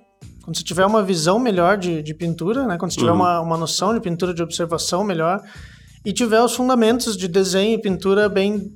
quando 0.43 0.57
você 0.57 0.65
tiver 0.65 0.87
uma 0.87 1.03
visão 1.03 1.39
melhor 1.39 1.77
de, 1.77 2.03
de 2.03 2.15
pintura, 2.15 2.67
né? 2.67 2.79
Quando 2.79 2.91
você 2.93 2.99
tiver 2.99 3.11
Uhum. 3.13 3.19
uma, 3.19 3.41
uma 3.41 3.57
noção 3.59 3.93
de 3.95 4.01
pintura 4.01 4.33
de 4.33 4.43
observação 4.43 5.05
melhor 5.05 5.41
e 6.05 6.13
tiver 6.13 6.41
os 6.43 6.55
fundamentos 6.55 7.17
de 7.17 7.27
desenho 7.29 7.75
e 7.75 7.83
pintura 7.83 8.29
bem, 8.29 8.73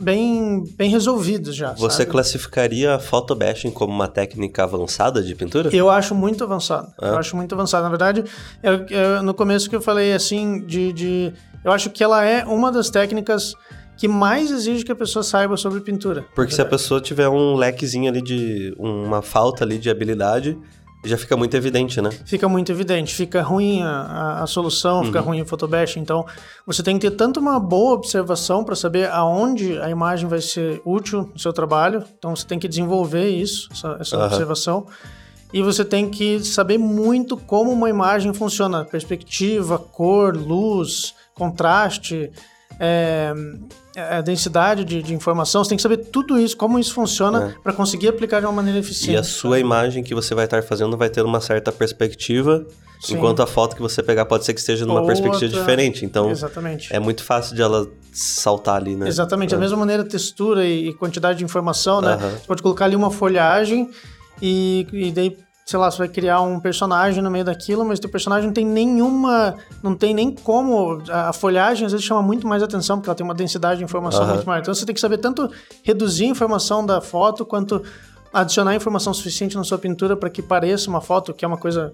bem, 0.00 0.64
bem 0.76 0.90
resolvidos 0.90 1.54
já. 1.56 1.72
Você 1.72 1.98
sabe? 1.98 2.10
classificaria 2.10 2.94
a 2.94 2.98
photobashing 2.98 3.70
como 3.70 3.92
uma 3.92 4.08
técnica 4.08 4.62
avançada 4.64 5.22
de 5.22 5.34
pintura? 5.34 5.70
Eu 5.74 5.90
acho 5.90 6.14
muito 6.14 6.44
avançado. 6.44 6.88
É? 7.00 7.08
Eu 7.08 7.18
acho 7.18 7.34
muito 7.36 7.54
avançado. 7.54 7.82
Na 7.82 7.88
verdade, 7.88 8.24
eu- 8.62 8.86
eu- 8.90 9.22
no 9.22 9.34
começo 9.34 9.68
que 9.68 9.76
eu 9.76 9.80
falei 9.80 10.12
assim, 10.12 10.64
de, 10.66 10.92
de. 10.92 11.32
Eu 11.64 11.72
acho 11.72 11.90
que 11.90 12.04
ela 12.04 12.24
é 12.24 12.44
uma 12.44 12.70
das 12.70 12.90
técnicas 12.90 13.54
que 13.96 14.06
mais 14.06 14.50
exige 14.50 14.84
que 14.84 14.92
a 14.92 14.96
pessoa 14.96 15.22
saiba 15.22 15.56
sobre 15.56 15.80
pintura. 15.80 16.24
Porque 16.34 16.52
se 16.54 16.60
a 16.60 16.66
pessoa 16.66 17.00
tiver 17.00 17.28
um 17.30 17.54
lequezinho 17.56 18.10
ali 18.10 18.20
de... 18.20 18.74
uma 18.78 19.22
falta 19.22 19.64
ali 19.64 19.78
de 19.78 19.88
habilidade, 19.88 20.56
já 21.08 21.16
fica 21.16 21.36
muito 21.36 21.56
evidente, 21.56 22.00
né? 22.00 22.10
Fica 22.24 22.48
muito 22.48 22.70
evidente, 22.72 23.14
fica 23.14 23.42
ruim 23.42 23.82
a, 23.82 23.88
a- 23.88 24.42
a 24.42 24.46
solução, 24.46 25.04
fica 25.04 25.20
ruim 25.20 25.40
o 25.42 25.46
photobash. 25.46 25.96
Então, 25.96 26.24
você 26.66 26.82
tem 26.82 26.98
que 26.98 27.08
ter 27.10 27.16
tanto 27.16 27.40
uma 27.40 27.58
boa 27.60 27.94
observação 27.94 28.64
para 28.64 28.74
saber 28.76 29.08
aonde 29.10 29.78
a 29.78 29.88
imagem 29.90 30.28
vai 30.28 30.40
ser 30.40 30.80
útil 30.84 31.30
no 31.32 31.38
seu 31.38 31.52
trabalho. 31.52 32.04
Então, 32.18 32.34
você 32.34 32.46
tem 32.46 32.58
que 32.58 32.68
desenvolver 32.68 33.28
isso, 33.28 33.68
essa, 33.72 33.96
essa 34.00 34.16
Aham. 34.16 34.26
observação. 34.26 34.86
E 35.52 35.62
você 35.62 35.84
tem 35.84 36.10
que 36.10 36.40
saber 36.44 36.76
muito 36.76 37.36
como 37.36 37.70
uma 37.70 37.88
imagem 37.88 38.34
funciona: 38.34 38.84
perspectiva, 38.84 39.78
cor, 39.78 40.36
luz, 40.36 41.14
contraste, 41.34 42.30
é, 42.78 43.32
a 43.96 44.20
densidade 44.20 44.84
de, 44.84 45.02
de 45.02 45.14
informação. 45.14 45.64
Você 45.64 45.70
tem 45.70 45.76
que 45.76 45.82
saber 45.82 45.96
tudo 45.98 46.38
isso, 46.38 46.56
como 46.56 46.78
isso 46.78 46.92
funciona, 46.92 47.54
para 47.62 47.72
conseguir 47.72 48.08
aplicar 48.08 48.40
de 48.40 48.46
uma 48.46 48.52
maneira 48.52 48.78
eficiente. 48.78 49.10
É. 49.12 49.14
E 49.14 49.18
a 49.18 49.24
sua 49.24 49.58
imagem 49.58 50.02
que 50.02 50.14
você 50.14 50.34
vai 50.34 50.44
estar 50.44 50.62
fazendo 50.62 50.96
vai 50.96 51.08
ter 51.08 51.22
uma 51.22 51.40
certa 51.40 51.72
perspectiva, 51.72 52.66
Sim. 53.00 53.14
enquanto 53.14 53.40
a 53.42 53.46
foto 53.46 53.74
que 53.74 53.82
você 53.82 54.02
pegar 54.02 54.26
pode 54.26 54.44
ser 54.44 54.52
que 54.54 54.60
esteja 54.60 54.84
numa 54.84 55.00
Outra- 55.00 55.14
perspectiva 55.16 55.50
diferente. 55.60 56.04
Então, 56.04 56.30
Exatamente. 56.30 56.94
é 56.94 56.98
muito 57.00 57.24
fácil 57.24 57.54
de 57.56 57.62
ela 57.62 57.86
saltar 58.12 58.76
ali, 58.76 58.96
né? 58.96 59.08
Exatamente, 59.08 59.54
É. 59.54 59.56
da 59.56 59.60
mesma 59.60 59.76
maneira, 59.78 60.04
textura 60.04 60.64
e, 60.66 60.92
quantidade 60.94 61.38
de 61.38 61.44
informação, 61.44 62.00
né? 62.00 62.16
Você 62.40 62.46
pode 62.46 62.62
colocar 62.62 62.84
ali 62.86 62.96
uma 62.96 63.10
folhagem 63.10 63.90
e, 64.42 64.86
e 64.92 65.10
daí, 65.12 65.36
sei 65.66 65.80
lá, 65.80 65.90
você 65.90 65.98
vai 65.98 66.08
criar 66.08 66.40
um 66.42 66.60
personagem 66.60 67.20
no 67.20 67.28
meio 67.28 67.44
daquilo, 67.44 67.84
mas 67.84 67.98
teu 67.98 68.08
personagem 68.08 68.46
não 68.46 68.54
tem 68.54 68.64
nenhuma, 68.64 69.56
não 69.82 69.96
tem 69.96 70.14
nem 70.14 70.30
como, 70.32 71.02
a, 71.10 71.32
folhagem 71.32 71.84
às 71.84 71.90
vezes 71.90 72.06
chama 72.06 72.22
muito 72.22 72.46
mais 72.46 72.62
atenção, 72.62 72.98
porque 72.98 73.10
ela 73.10 73.16
tem 73.16 73.24
uma 73.24 73.34
densidade 73.34 73.78
de 73.78 73.84
informação 73.84 74.22
Aham. 74.22 74.34
muito 74.34 74.46
maior. 74.46 74.60
Então 74.60 74.72
você 74.72 74.86
tem 74.86 74.94
que 74.94 75.00
saber 75.00 75.18
tanto 75.18 75.50
reduzir 75.82 76.26
a 76.26 76.28
informação 76.28 76.86
da 76.86 77.00
foto, 77.00 77.44
quanto 77.44 77.82
adicionar 78.32 78.76
informação 78.76 79.12
suficiente 79.12 79.56
na 79.56 79.64
sua 79.64 79.76
pintura 79.76 80.16
para 80.16 80.30
que 80.30 80.40
pareça 80.40 80.88
uma 80.88 81.00
foto, 81.00 81.34
que 81.34 81.44
é 81.44 81.48
uma 81.48 81.58
coisa 81.58 81.92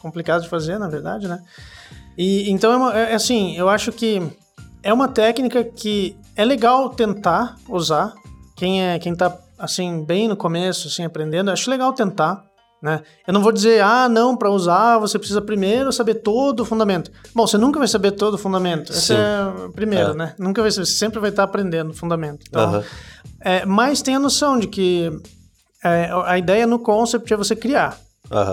complicada 0.00 0.42
de 0.42 0.48
fazer, 0.48 0.78
na 0.78 0.88
verdade, 0.88 1.28
né? 1.28 1.42
E 2.16 2.50
então 2.50 2.72
é, 2.72 2.76
uma- 2.76 2.98
é 2.98 3.14
assim, 3.14 3.54
eu 3.54 3.68
acho 3.68 3.92
que 3.92 4.22
é 4.82 4.94
uma 4.94 5.08
técnica 5.08 5.62
que 5.62 6.16
é 6.34 6.42
legal 6.44 6.88
tentar 6.88 7.56
usar. 7.68 8.14
Quem 8.56 8.82
é 8.82 8.98
quem 8.98 9.14
tá 9.14 9.36
assim 9.58 10.02
bem 10.06 10.26
no 10.26 10.36
começo, 10.36 10.88
assim 10.88 11.04
aprendendo, 11.04 11.50
eu 11.50 11.52
acho 11.52 11.68
legal 11.70 11.92
tentar, 11.92 12.44
né? 12.82 13.02
Eu 13.26 13.34
não 13.34 13.42
vou 13.42 13.52
dizer, 13.52 13.82
ah, 13.82 14.08
não, 14.08 14.36
para 14.36 14.50
usar 14.50 14.98
você 14.98 15.18
precisa 15.18 15.40
primeiro 15.42 15.92
saber 15.92 16.14
todo 16.14 16.60
o 16.60 16.64
fundamento. 16.64 17.10
Bom, 17.34 17.46
você 17.46 17.58
nunca 17.58 17.78
vai 17.78 17.88
saber 17.88 18.12
todo 18.12 18.34
o 18.34 18.38
fundamento. 18.38 18.92
Sim. 18.92 19.14
é 19.14 19.66
o 19.66 19.70
primeiro, 19.70 20.12
É. 20.12 20.14
né? 20.14 20.34
Nunca 20.38 20.62
vai 20.62 20.70
saber, 20.70 20.86
você 20.86 20.92
sempre 20.92 21.18
vai 21.20 21.30
estar 21.30 21.42
aprendendo 21.44 21.90
o 21.90 21.94
fundamento. 21.94 22.44
Então, 22.48 22.82
é, 23.40 23.64
mas 23.66 24.02
tem 24.02 24.14
a 24.16 24.18
noção 24.18 24.58
de 24.58 24.66
que 24.66 25.10
é, 25.84 26.10
a 26.26 26.38
ideia 26.38 26.66
no 26.66 26.78
concept 26.78 27.32
é 27.32 27.36
você 27.36 27.54
criar. 27.56 27.98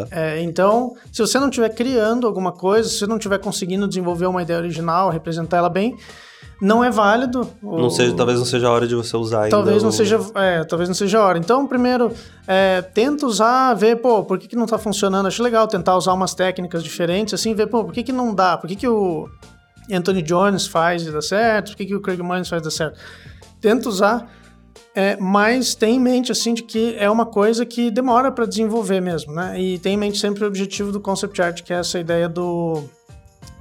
É, 0.10 0.42
então, 0.42 0.96
se 1.12 1.22
você 1.22 1.40
não 1.40 1.50
estiver 1.50 1.70
criando 1.70 2.26
alguma 2.26 2.52
coisa, 2.52 2.90
se 2.90 2.98
você 3.00 3.06
não 3.08 3.18
estiver 3.18 3.38
conseguindo 3.38 3.88
desenvolver 3.88 4.26
uma 4.26 4.42
ideia 4.42 4.58
original, 4.60 5.10
representar 5.12 5.58
ela 5.58 5.70
bem, 5.70 5.96
não 6.62 6.84
é 6.84 6.90
válido. 6.90 7.48
Não 7.62 7.90
seja, 7.90 8.14
talvez 8.14 8.40
não 8.40 8.46
seja 8.46 8.68
a 8.68 8.72
hora 8.72 8.88
de 8.88 8.96
você 8.96 9.16
usar 9.16 9.44
ainda. 9.44 9.56
Talvez 9.56 9.84
não 9.84 9.92
seja, 9.92 10.20
é, 10.36 10.64
talvez 10.64 10.90
não 10.90 10.96
seja 10.96 11.20
a 11.20 11.26
hora. 11.26 11.38
Então, 11.38 11.68
primeiro, 11.68 12.12
é, 12.48 12.82
tenta 12.82 13.26
usar, 13.26 13.74
ver, 13.74 13.98
pô, 13.98 14.24
por 14.24 14.38
que, 14.40 14.48
que 14.48 14.56
não 14.56 14.66
tá 14.66 14.78
funcionando? 14.78 15.28
Acho 15.28 15.44
legal 15.44 15.68
tentar 15.68 15.96
usar 15.96 16.14
umas 16.14 16.34
técnicas 16.34 16.84
diferentes, 16.84 17.34
assim, 17.34 17.54
ver, 17.54 17.68
pô, 17.68 17.84
por 17.84 17.94
que, 17.94 18.04
que 18.04 18.12
não 18.12 18.34
dá? 18.34 18.58
Por 18.58 18.68
que, 18.68 18.76
que 18.76 18.88
o 18.88 19.28
Anthony 19.92 20.22
Jones 20.22 20.68
faz 20.68 21.04
e 21.06 21.12
dá 21.12 21.22
certo? 21.22 21.72
Por 21.72 21.78
que, 21.78 21.86
que 21.86 21.96
o 21.96 22.02
Craig 22.02 22.22
Mullins 22.22 22.50
faz 22.50 22.62
e 22.62 22.66
dá 22.66 22.72
certo? 22.72 23.00
tenta 23.60 23.90
usar, 23.90 24.30
é, 24.96 25.18
mas 25.18 25.76
tem 25.76 25.96
em 25.96 26.00
mente 26.00 26.32
assim 26.32 26.54
de 26.54 26.64
que 26.64 26.96
é 26.98 27.10
uma 27.10 27.26
coisa 27.26 27.66
que 27.66 27.92
demora 27.92 28.32
para 28.32 28.46
desenvolver 28.46 29.02
mesmo, 29.02 29.34
né? 29.34 29.60
E 29.60 29.80
tem 29.80 29.94
em 29.94 29.98
mente 29.98 30.18
sempre 30.18 30.44
o 30.44 30.48
objetivo 30.48 30.92
do 30.92 31.00
concept 31.00 31.42
art, 31.42 31.62
que 31.64 31.74
é 31.74 31.80
essa 31.80 32.00
ideia 32.00 32.28
do 32.28 32.84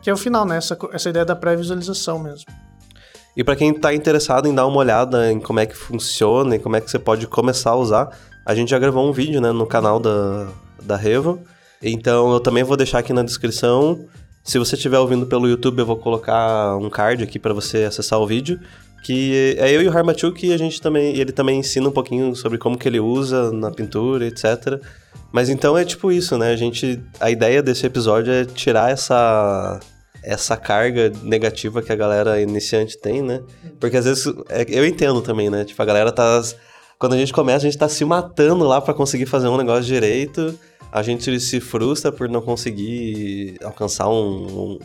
que 0.03 0.09
é 0.09 0.13
o 0.13 0.17
final, 0.17 0.45
né? 0.45 0.57
Essa, 0.57 0.79
essa 0.93 1.11
ideia 1.11 1.25
da 1.25 1.35
pré-visualização 1.35 2.19
mesmo. 2.19 2.47
E 3.37 3.45
para 3.45 3.55
quem 3.55 3.71
está 3.71 3.95
interessado 3.95 4.49
em 4.49 4.55
dar 4.55 4.67
uma 4.67 4.79
olhada 4.79 5.31
em 5.31 5.39
como 5.39 5.61
é 5.61 5.67
que 5.67 5.77
funciona 5.77 6.57
e 6.57 6.59
como 6.59 6.75
é 6.75 6.81
que 6.81 6.91
você 6.91 6.99
pode 6.99 7.27
começar 7.27 7.73
a 7.73 7.77
usar, 7.77 8.09
a 8.47 8.55
gente 8.55 8.71
já 8.71 8.79
gravou 8.79 9.07
um 9.07 9.13
vídeo 9.13 9.41
né, 9.41 9.53
no 9.53 9.67
canal 9.67 10.01
da, 10.01 10.49
da 10.83 10.97
Revo. 10.97 11.41
Então 11.83 12.33
eu 12.33 12.41
também 12.41 12.65
vou 12.65 12.77
deixar 12.77 13.01
aqui 13.01 13.13
na 13.13 13.23
descrição. 13.23 14.07
Se 14.43 14.59
você 14.59 14.75
estiver 14.75 14.99
ouvindo 14.99 15.27
pelo 15.27 15.47
YouTube, 15.47 15.81
eu 15.81 15.87
vou 15.87 15.97
colocar 15.97 16.77
um 16.77 16.89
card 16.89 17.23
aqui 17.23 17.39
para 17.39 17.53
você 17.53 17.85
acessar 17.85 18.19
o 18.19 18.27
vídeo. 18.27 18.59
Que 19.03 19.57
é 19.59 19.71
eu 19.71 19.83
e 19.83 19.89
o 19.89 19.97
Harmachuk 19.97 20.41
que 20.41 20.53
a 20.53 20.57
gente 20.57 20.81
também. 20.81 21.15
Ele 21.17 21.31
também 21.31 21.61
ensina 21.61 21.89
um 21.89 21.93
pouquinho 21.93 22.35
sobre 22.35 22.57
como 22.57 22.79
que 22.79 22.89
ele 22.89 22.99
usa 22.99 23.53
na 23.53 23.71
pintura, 23.71 24.27
etc. 24.27 24.81
Mas 25.31 25.49
então 25.49 25.77
é 25.77 25.85
tipo 25.85 26.11
isso, 26.11 26.39
né? 26.39 26.53
A 26.53 26.57
gente. 26.57 27.01
A 27.21 27.31
ideia 27.31 27.63
desse 27.63 27.87
episódio 27.87 28.33
é 28.33 28.45
tirar 28.45 28.91
essa 28.91 29.79
essa 30.27 30.57
carga 30.57 31.13
negativa 31.23 31.81
que 31.81 31.93
a 31.93 31.97
galera 31.97 32.41
iniciante 32.43 32.99
tem, 32.99 33.23
né? 33.23 33.41
Porque 33.79 33.97
às 33.97 34.05
vezes 34.05 34.27
é, 34.49 34.67
eu 34.69 34.85
entendo 34.85 35.23
também, 35.23 35.49
né? 35.49 35.65
Tipo, 35.65 35.81
a 35.81 35.85
galera 35.85 36.11
tá. 36.11 36.43
Quando 36.99 37.13
a 37.13 37.17
gente 37.17 37.33
começa, 37.33 37.59
a 37.59 37.71
gente 37.71 37.79
tá 37.79 37.89
se 37.89 38.05
matando 38.05 38.67
lá 38.67 38.81
para 38.81 38.93
conseguir 38.93 39.27
fazer 39.27 39.47
um 39.47 39.57
negócio 39.57 39.85
direito. 39.85 40.59
A 40.91 41.03
gente 41.03 41.39
se 41.39 41.61
frustra 41.61 42.11
por 42.11 42.29
não 42.29 42.41
conseguir 42.41 43.57
alcançar 43.63 44.09
um, 44.09 44.47
um 44.73 44.79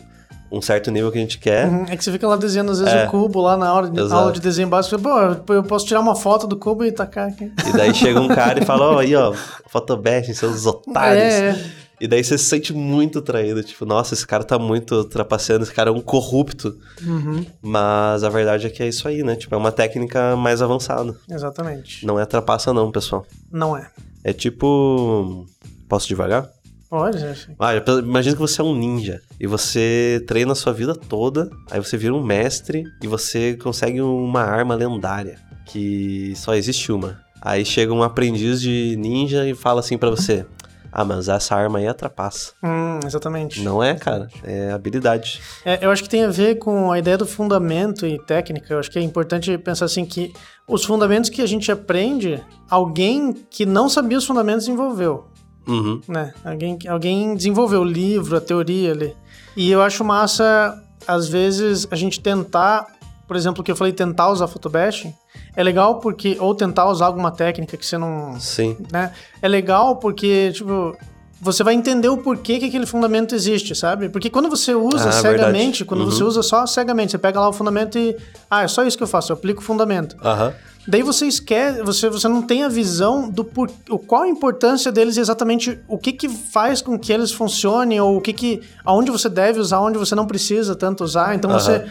um 0.52 0.60
certo 0.60 0.90
nível 0.90 1.10
que 1.10 1.16
a 1.16 1.20
gente 1.22 1.38
quer. 1.38 1.66
Uhum, 1.66 1.86
é 1.88 1.96
que 1.96 2.04
você 2.04 2.12
fica 2.12 2.28
lá 2.28 2.36
desenhando 2.36 2.72
às 2.72 2.78
vezes 2.78 2.92
é, 2.92 3.06
o 3.06 3.10
cubo 3.10 3.40
lá 3.40 3.56
na 3.56 3.72
hora 3.72 3.88
de, 3.88 3.98
aula 3.98 4.30
de 4.30 4.38
desenho 4.38 4.68
básico. 4.68 5.00
Pô, 5.00 5.54
eu 5.54 5.62
posso 5.62 5.86
tirar 5.86 6.00
uma 6.00 6.14
foto 6.14 6.46
do 6.46 6.58
cubo 6.58 6.84
e 6.84 6.92
tacar 6.92 7.30
aqui. 7.30 7.50
E 7.66 7.72
daí 7.72 7.94
chega 7.94 8.20
um 8.20 8.28
cara 8.28 8.62
e 8.62 8.66
fala, 8.66 8.90
ó, 8.90 8.94
oh, 8.96 8.98
aí 8.98 9.16
ó, 9.16 9.32
photobashing, 9.66 10.34
seus 10.34 10.66
otários. 10.66 11.24
É, 11.24 11.48
é. 11.48 11.81
E 12.02 12.08
daí 12.08 12.24
você 12.24 12.36
se 12.36 12.46
sente 12.46 12.72
muito 12.72 13.22
traído, 13.22 13.62
tipo, 13.62 13.86
nossa, 13.86 14.12
esse 14.12 14.26
cara 14.26 14.42
tá 14.42 14.58
muito 14.58 15.04
trapaceando, 15.04 15.62
esse 15.62 15.72
cara 15.72 15.88
é 15.88 15.92
um 15.92 16.00
corrupto. 16.00 16.76
Uhum. 17.00 17.46
Mas 17.62 18.24
a 18.24 18.28
verdade 18.28 18.66
é 18.66 18.70
que 18.70 18.82
é 18.82 18.88
isso 18.88 19.06
aí, 19.06 19.22
né? 19.22 19.36
Tipo, 19.36 19.54
é 19.54 19.58
uma 19.58 19.70
técnica 19.70 20.34
mais 20.34 20.60
avançada. 20.60 21.14
Exatamente. 21.30 22.04
Não 22.04 22.18
é 22.18 22.26
trapaça 22.26 22.72
não, 22.72 22.90
pessoal. 22.90 23.24
Não 23.52 23.76
é. 23.76 23.88
É 24.24 24.32
tipo... 24.32 25.46
Posso 25.88 26.08
devagar? 26.08 26.50
Pode, 26.90 27.24
acho. 27.24 27.52
Ah, 27.56 27.72
imagina 28.00 28.34
que 28.34 28.42
você 28.42 28.60
é 28.60 28.64
um 28.64 28.74
ninja 28.74 29.22
e 29.38 29.46
você 29.46 30.24
treina 30.26 30.50
a 30.50 30.56
sua 30.56 30.72
vida 30.72 30.96
toda, 30.96 31.50
aí 31.70 31.78
você 31.78 31.96
vira 31.96 32.12
um 32.12 32.22
mestre 32.24 32.82
e 33.00 33.06
você 33.06 33.56
consegue 33.62 34.00
uma 34.00 34.42
arma 34.42 34.74
lendária, 34.74 35.38
que 35.66 36.32
só 36.34 36.52
existe 36.56 36.90
uma. 36.90 37.20
Aí 37.40 37.64
chega 37.64 37.92
um 37.92 38.02
aprendiz 38.02 38.60
de 38.60 38.96
ninja 38.98 39.48
e 39.48 39.54
fala 39.54 39.78
assim 39.78 39.96
para 39.96 40.10
você: 40.10 40.44
ah, 40.92 41.06
mas 41.06 41.26
essa 41.26 41.56
arma 41.56 41.78
aí 41.78 41.86
atrapassa. 41.86 42.52
Hum, 42.62 43.00
exatamente. 43.04 43.62
Não 43.62 43.82
é, 43.82 43.94
cara. 43.94 44.28
É 44.44 44.70
habilidade. 44.72 45.40
É, 45.64 45.84
eu 45.84 45.90
acho 45.90 46.02
que 46.02 46.08
tem 46.08 46.22
a 46.22 46.28
ver 46.28 46.56
com 46.56 46.92
a 46.92 46.98
ideia 46.98 47.16
do 47.16 47.26
fundamento 47.26 48.06
e 48.06 48.18
técnica. 48.18 48.74
Eu 48.74 48.78
acho 48.78 48.90
que 48.90 48.98
é 48.98 49.02
importante 49.02 49.56
pensar 49.56 49.86
assim 49.86 50.04
que 50.04 50.34
os 50.68 50.84
fundamentos 50.84 51.30
que 51.30 51.40
a 51.40 51.46
gente 51.46 51.72
aprende, 51.72 52.44
alguém 52.68 53.32
que 53.32 53.64
não 53.64 53.88
sabia 53.88 54.18
os 54.18 54.26
fundamentos 54.26 54.66
desenvolveu. 54.66 55.28
Uhum. 55.66 56.00
Né? 56.06 56.34
Alguém, 56.44 56.78
alguém 56.86 57.34
desenvolveu 57.34 57.80
o 57.80 57.84
livro, 57.84 58.36
a 58.36 58.40
teoria 58.40 58.92
ali. 58.92 59.16
E 59.56 59.70
eu 59.70 59.80
acho 59.80 60.04
massa, 60.04 60.78
às 61.06 61.26
vezes, 61.26 61.88
a 61.90 61.96
gente 61.96 62.20
tentar, 62.20 62.86
por 63.32 63.36
exemplo, 63.36 63.64
que 63.64 63.70
eu 63.72 63.76
falei, 63.76 63.94
tentar 63.94 64.28
usar 64.28 64.46
photobashing, 64.46 65.14
é 65.56 65.62
legal 65.62 66.00
porque. 66.00 66.36
Ou 66.38 66.54
tentar 66.54 66.86
usar 66.90 67.06
alguma 67.06 67.30
técnica 67.30 67.78
que 67.78 67.86
você 67.86 67.96
não. 67.96 68.38
Sim. 68.38 68.76
Né? 68.92 69.10
É 69.40 69.48
legal 69.48 69.96
porque, 69.96 70.52
tipo, 70.52 70.94
você 71.40 71.64
vai 71.64 71.72
entender 71.72 72.10
o 72.10 72.18
porquê 72.18 72.58
que 72.58 72.66
aquele 72.66 72.84
fundamento 72.84 73.34
existe, 73.34 73.74
sabe? 73.74 74.10
Porque 74.10 74.28
quando 74.28 74.50
você 74.50 74.74
usa 74.74 75.08
ah, 75.08 75.12
cegamente, 75.12 75.78
verdade. 75.78 75.84
quando 75.86 76.00
uhum. 76.00 76.10
você 76.10 76.22
usa 76.22 76.42
só 76.42 76.66
cegamente, 76.66 77.12
você 77.12 77.16
pega 77.16 77.40
lá 77.40 77.48
o 77.48 77.54
fundamento 77.54 77.98
e. 77.98 78.14
Ah, 78.50 78.64
é 78.64 78.68
só 78.68 78.84
isso 78.84 78.98
que 78.98 79.02
eu 79.02 79.08
faço, 79.08 79.32
eu 79.32 79.36
aplico 79.36 79.62
o 79.62 79.64
fundamento. 79.64 80.14
Uhum. 80.16 80.52
Daí 80.86 81.02
você 81.02 81.24
esquece, 81.24 81.80
você, 81.82 82.10
você 82.10 82.28
não 82.28 82.42
tem 82.42 82.64
a 82.64 82.68
visão 82.68 83.30
do 83.30 83.44
por, 83.44 83.70
o, 83.88 83.98
qual 83.98 84.24
a 84.24 84.28
importância 84.28 84.92
deles 84.92 85.16
e 85.16 85.20
exatamente 85.20 85.78
o 85.88 85.96
que 85.96 86.12
que 86.12 86.28
faz 86.28 86.82
com 86.82 86.98
que 86.98 87.10
eles 87.10 87.32
funcionem, 87.32 87.98
ou 87.98 88.18
o 88.18 88.20
que 88.20 88.34
que. 88.34 88.60
aonde 88.84 89.10
você 89.10 89.30
deve 89.30 89.58
usar, 89.58 89.80
onde 89.80 89.96
você 89.96 90.14
não 90.14 90.26
precisa 90.26 90.76
tanto 90.76 91.02
usar. 91.02 91.34
Então 91.34 91.50
uhum. 91.50 91.58
você 91.58 91.86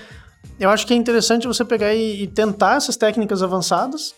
eu 0.61 0.69
acho 0.69 0.85
que 0.85 0.93
é 0.93 0.95
interessante 0.95 1.47
você 1.47 1.65
pegar 1.65 1.93
e, 1.93 2.23
e 2.23 2.27
tentar 2.27 2.77
essas 2.77 2.95
técnicas 2.95 3.41
avançadas, 3.41 4.13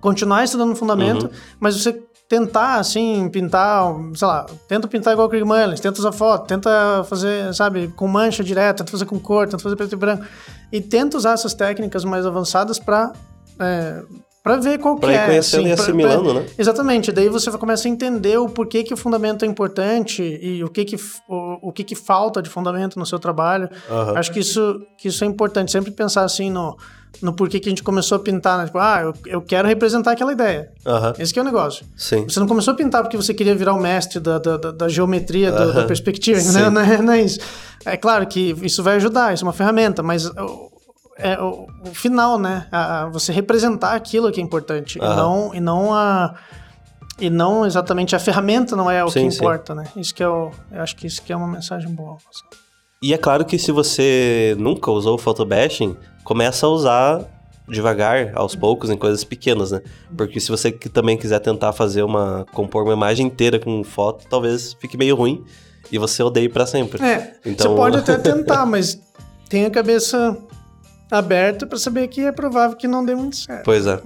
continuar 0.00 0.44
estudando 0.44 0.74
fundamento, 0.76 1.24
uhum. 1.24 1.32
mas 1.58 1.76
você 1.76 1.92
tentar, 2.28 2.76
assim, 2.76 3.28
pintar, 3.30 3.84
sei 4.14 4.28
lá, 4.28 4.46
tenta 4.68 4.86
pintar 4.86 5.14
igual 5.14 5.26
o 5.26 5.30
Craig 5.30 5.44
Mullins, 5.44 5.80
tenta 5.80 5.98
usar 5.98 6.12
foto, 6.12 6.46
tenta 6.46 7.04
fazer, 7.08 7.54
sabe, 7.54 7.88
com 7.88 8.06
mancha 8.06 8.44
direta, 8.44 8.84
tenta 8.84 8.92
fazer 8.92 9.06
com 9.06 9.18
cor, 9.18 9.46
tenta 9.46 9.62
fazer 9.62 9.76
preto 9.76 9.94
e 9.94 9.96
branco. 9.96 10.24
E 10.70 10.80
tenta 10.80 11.16
usar 11.16 11.32
essas 11.32 11.54
técnicas 11.54 12.04
mais 12.04 12.26
avançadas 12.26 12.78
para 12.78 13.12
é, 13.58 14.02
para 14.48 14.56
ver 14.56 14.78
qual 14.78 14.96
pra 14.96 15.10
que 15.10 15.14
ir 15.14 15.18
é. 15.18 15.26
conhecendo 15.26 15.60
assim, 15.60 15.68
e 15.68 15.72
assimilando, 15.72 16.24
pra, 16.24 16.32
pra, 16.32 16.40
né? 16.40 16.46
Exatamente. 16.56 17.12
Daí 17.12 17.28
você 17.28 17.50
começa 17.52 17.86
a 17.86 17.90
entender 17.90 18.38
o 18.38 18.48
porquê 18.48 18.82
que 18.82 18.94
o 18.94 18.96
fundamento 18.96 19.44
é 19.44 19.48
importante 19.48 20.22
e 20.22 20.64
o 20.64 20.70
que 20.70 20.86
que, 20.86 20.96
o, 21.28 21.68
o 21.68 21.72
que, 21.72 21.84
que 21.84 21.94
falta 21.94 22.40
de 22.40 22.48
fundamento 22.48 22.98
no 22.98 23.04
seu 23.04 23.18
trabalho. 23.18 23.68
Uhum. 23.90 24.16
Acho 24.16 24.32
que 24.32 24.40
isso, 24.40 24.80
que 24.96 25.08
isso 25.08 25.22
é 25.22 25.26
importante. 25.26 25.70
Sempre 25.70 25.90
pensar 25.90 26.24
assim 26.24 26.50
no, 26.50 26.78
no 27.20 27.34
porquê 27.34 27.60
que 27.60 27.68
a 27.68 27.70
gente 27.70 27.82
começou 27.82 28.16
a 28.16 28.18
pintar, 28.20 28.56
né? 28.56 28.64
Tipo, 28.64 28.78
ah, 28.78 29.00
eu, 29.02 29.14
eu 29.26 29.42
quero 29.42 29.68
representar 29.68 30.12
aquela 30.12 30.32
ideia. 30.32 30.70
Uhum. 30.86 31.12
Esse 31.18 31.30
que 31.30 31.38
é 31.38 31.42
o 31.42 31.44
negócio. 31.44 31.84
Sim. 31.94 32.24
Você 32.26 32.40
não 32.40 32.46
começou 32.46 32.72
a 32.72 32.76
pintar 32.76 33.02
porque 33.02 33.18
você 33.18 33.34
queria 33.34 33.54
virar 33.54 33.74
o 33.74 33.80
mestre 33.80 34.18
da, 34.18 34.38
da, 34.38 34.56
da, 34.56 34.88
geometria, 34.88 35.50
uhum. 35.50 35.58
da, 35.58 35.66
da, 35.72 35.84
perspectiva, 35.84 36.40
né? 36.52 36.70
Não 36.70 36.80
é, 36.80 37.02
não 37.02 37.12
é 37.12 37.20
isso. 37.20 37.38
É 37.84 37.98
claro 37.98 38.26
que 38.26 38.56
isso 38.62 38.82
vai 38.82 38.96
ajudar, 38.96 39.34
isso 39.34 39.44
é 39.44 39.46
uma 39.46 39.52
ferramenta, 39.52 40.02
mas 40.02 40.30
é 41.18 41.40
o, 41.40 41.68
o 41.82 41.94
final, 41.94 42.38
né? 42.38 42.66
A, 42.70 43.02
a 43.02 43.06
você 43.08 43.32
representar 43.32 43.94
aquilo 43.94 44.30
que 44.30 44.40
é 44.40 44.42
importante. 44.42 44.98
E 44.98 45.00
não, 45.00 45.54
e 45.54 45.60
não 45.60 45.94
a. 45.94 46.34
E 47.20 47.28
não 47.28 47.66
exatamente 47.66 48.14
a 48.14 48.18
ferramenta 48.20 48.76
não 48.76 48.88
é 48.88 49.04
o 49.04 49.10
sim, 49.10 49.28
que 49.28 49.34
importa, 49.34 49.74
sim. 49.74 49.80
né? 49.80 49.88
Isso 49.96 50.14
que 50.14 50.22
é 50.22 50.28
o, 50.28 50.52
eu 50.70 50.80
acho 50.80 50.94
que 50.94 51.06
isso 51.06 51.20
que 51.20 51.32
é 51.32 51.36
uma 51.36 51.48
mensagem 51.48 51.92
boa. 51.92 52.16
E 53.02 53.12
é 53.12 53.18
claro 53.18 53.44
que 53.44 53.58
se 53.58 53.72
você 53.72 54.54
nunca 54.56 54.90
usou 54.90 55.16
o 55.16 55.18
photobashing, 55.18 55.96
começa 56.22 56.66
a 56.66 56.68
usar 56.68 57.24
devagar, 57.68 58.32
aos 58.34 58.54
poucos, 58.54 58.88
em 58.88 58.96
coisas 58.96 59.24
pequenas, 59.24 59.72
né? 59.72 59.82
Porque 60.16 60.40
se 60.40 60.48
você 60.48 60.70
também 60.70 61.16
quiser 61.16 61.38
tentar 61.40 61.72
fazer 61.72 62.02
uma 62.02 62.46
compor 62.52 62.84
uma 62.84 62.94
imagem 62.94 63.26
inteira 63.26 63.58
com 63.58 63.84
foto, 63.84 64.26
talvez 64.28 64.74
fique 64.80 64.96
meio 64.96 65.14
ruim 65.14 65.44
e 65.90 65.98
você 65.98 66.22
odeie 66.22 66.48
para 66.48 66.66
sempre. 66.66 67.02
É, 67.02 67.34
então... 67.44 67.70
você 67.70 67.76
pode 67.76 67.96
até 67.96 68.16
tentar, 68.18 68.64
mas 68.64 68.98
tenha 69.48 69.68
a 69.68 69.70
cabeça 69.70 70.36
aberto 71.10 71.66
para 71.66 71.78
saber 71.78 72.08
que 72.08 72.22
é 72.22 72.32
provável 72.32 72.76
que 72.76 72.88
não 72.88 73.04
dê 73.04 73.14
muito 73.14 73.36
certo. 73.36 73.64
Pois 73.64 73.86
é. 73.86 74.00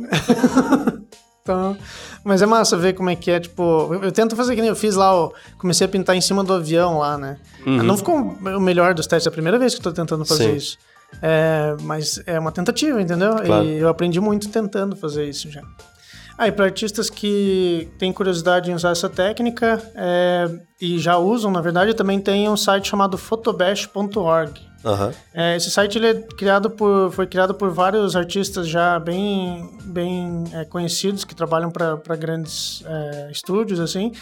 então, 1.42 1.76
mas 2.24 2.42
é 2.42 2.46
massa 2.46 2.76
ver 2.76 2.92
como 2.92 3.10
é 3.10 3.16
que 3.16 3.30
é, 3.30 3.40
tipo, 3.40 3.62
eu, 3.92 4.04
eu, 4.04 4.12
tento 4.12 4.36
fazer 4.36 4.54
que 4.54 4.60
nem 4.60 4.68
eu 4.68 4.76
fiz 4.76 4.94
lá, 4.94 5.10
comecei 5.58 5.84
a 5.84 5.88
pintar 5.88 6.16
em 6.16 6.20
cima 6.20 6.44
do 6.44 6.52
avião 6.52 6.98
lá, 6.98 7.18
né? 7.18 7.38
Uhum. 7.66 7.82
Não 7.82 7.96
ficou 7.96 8.16
o 8.16 8.60
melhor 8.60 8.94
dos 8.94 9.06
testes, 9.06 9.26
é 9.26 9.28
a 9.28 9.32
primeira 9.32 9.58
vez 9.58 9.74
que 9.74 9.80
eu 9.80 9.84
tô 9.84 9.92
tentando 9.92 10.24
fazer 10.24 10.50
Sim. 10.50 10.56
isso. 10.56 10.78
É, 11.20 11.76
mas 11.82 12.22
é 12.26 12.38
uma 12.38 12.52
tentativa, 12.52 13.00
entendeu? 13.00 13.36
Claro. 13.36 13.64
E 13.64 13.78
eu 13.78 13.88
aprendi 13.88 14.20
muito 14.20 14.48
tentando 14.48 14.96
fazer 14.96 15.28
isso 15.28 15.50
já. 15.50 15.62
Ah, 16.38 16.48
e 16.48 16.52
para 16.52 16.64
artistas 16.64 17.10
que 17.10 17.88
têm 17.98 18.12
curiosidade 18.12 18.70
em 18.70 18.74
usar 18.74 18.90
essa 18.90 19.08
técnica 19.08 19.80
é, 19.94 20.50
e 20.80 20.98
já 20.98 21.16
usam, 21.18 21.50
na 21.50 21.60
verdade, 21.60 21.94
também 21.94 22.18
tem 22.18 22.48
um 22.48 22.56
site 22.56 22.88
chamado 22.88 23.18
photobash.org. 23.18 24.71
Uhum. 24.84 25.12
É, 25.32 25.56
esse 25.56 25.70
site 25.70 25.98
ele 25.98 26.06
é 26.08 26.14
criado 26.14 26.70
por, 26.70 27.12
foi 27.12 27.26
criado 27.26 27.54
por 27.54 27.70
vários 27.70 28.16
artistas 28.16 28.68
já 28.68 28.98
bem, 28.98 29.70
bem 29.84 30.44
é, 30.52 30.64
conhecidos 30.64 31.24
que 31.24 31.34
trabalham 31.34 31.70
para 31.70 32.16
grandes 32.16 32.82
é, 32.86 33.30
estúdios 33.30 33.78
assim. 33.78 34.12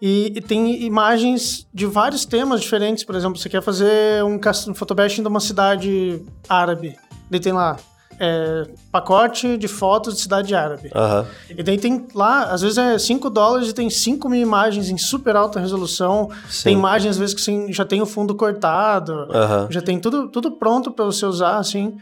E, 0.00 0.32
e, 0.36 0.40
tem 0.40 0.82
imagens 0.84 1.66
de 1.72 1.86
vários 1.86 2.24
temas 2.24 2.60
diferentes. 2.60 3.04
Por 3.04 3.14
exemplo, 3.14 3.38
você 3.38 3.48
quer 3.48 3.62
fazer 3.62 4.22
um, 4.22 4.38
um 4.68 4.74
de 5.22 5.28
uma 5.28 5.40
cidade 5.40 6.22
árabe. 6.48 6.96
Daí 7.30 7.40
tem 7.40 7.52
lá 7.52 7.76
é, 8.18 8.66
pacote 8.90 9.56
de 9.56 9.68
fotos 9.68 10.14
de 10.14 10.20
cidade 10.22 10.54
árabe. 10.54 10.90
Uhum. 10.94 11.26
E 11.50 11.62
daí 11.62 11.78
tem 11.78 12.06
lá, 12.14 12.44
às 12.44 12.62
vezes 12.62 12.78
é 12.78 12.98
5 12.98 13.30
dólares 13.30 13.68
e 13.68 13.72
tem 13.72 13.88
5 13.88 14.28
mil 14.28 14.40
imagens 14.40 14.90
em 14.90 14.98
super 14.98 15.36
alta 15.36 15.60
resolução. 15.60 16.30
Sim. 16.48 16.64
Tem 16.64 16.74
imagens, 16.74 17.12
às 17.12 17.18
vezes, 17.18 17.34
que 17.34 17.72
já 17.72 17.84
tem 17.84 18.00
o 18.02 18.06
fundo 18.06 18.34
cortado, 18.34 19.12
uhum. 19.12 19.70
já 19.70 19.80
tem 19.80 19.98
tudo, 19.98 20.28
tudo 20.28 20.52
pronto 20.52 20.90
para 20.90 21.04
você 21.04 21.26
usar, 21.26 21.58
assim. 21.58 21.96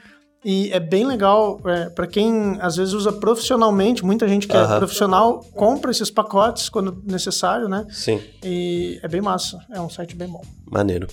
E 0.45 0.73
é 0.73 0.81
bem 0.81 1.07
legal 1.07 1.61
é, 1.65 1.89
para 1.89 2.07
quem 2.07 2.59
às 2.61 2.75
vezes 2.75 2.95
usa 2.95 3.13
profissionalmente, 3.13 4.05
muita 4.05 4.27
gente 4.27 4.49
que 4.49 4.57
uhum. 4.57 4.63
é 4.63 4.79
profissional 4.79 5.45
compra 5.55 5.91
esses 5.93 6.11
pacotes 6.11 6.69
quando 6.69 7.01
necessário, 7.07 7.69
né? 7.69 7.87
Sim. 7.91 8.21
E 8.43 8.99
é 9.03 9.09
bem 9.09 9.21
massa, 9.21 9.65
é 9.71 9.81
um 9.81 9.89
site 9.89 10.17
bem 10.17 10.29
bom. 10.29 10.43
Maneiro. 10.69 11.07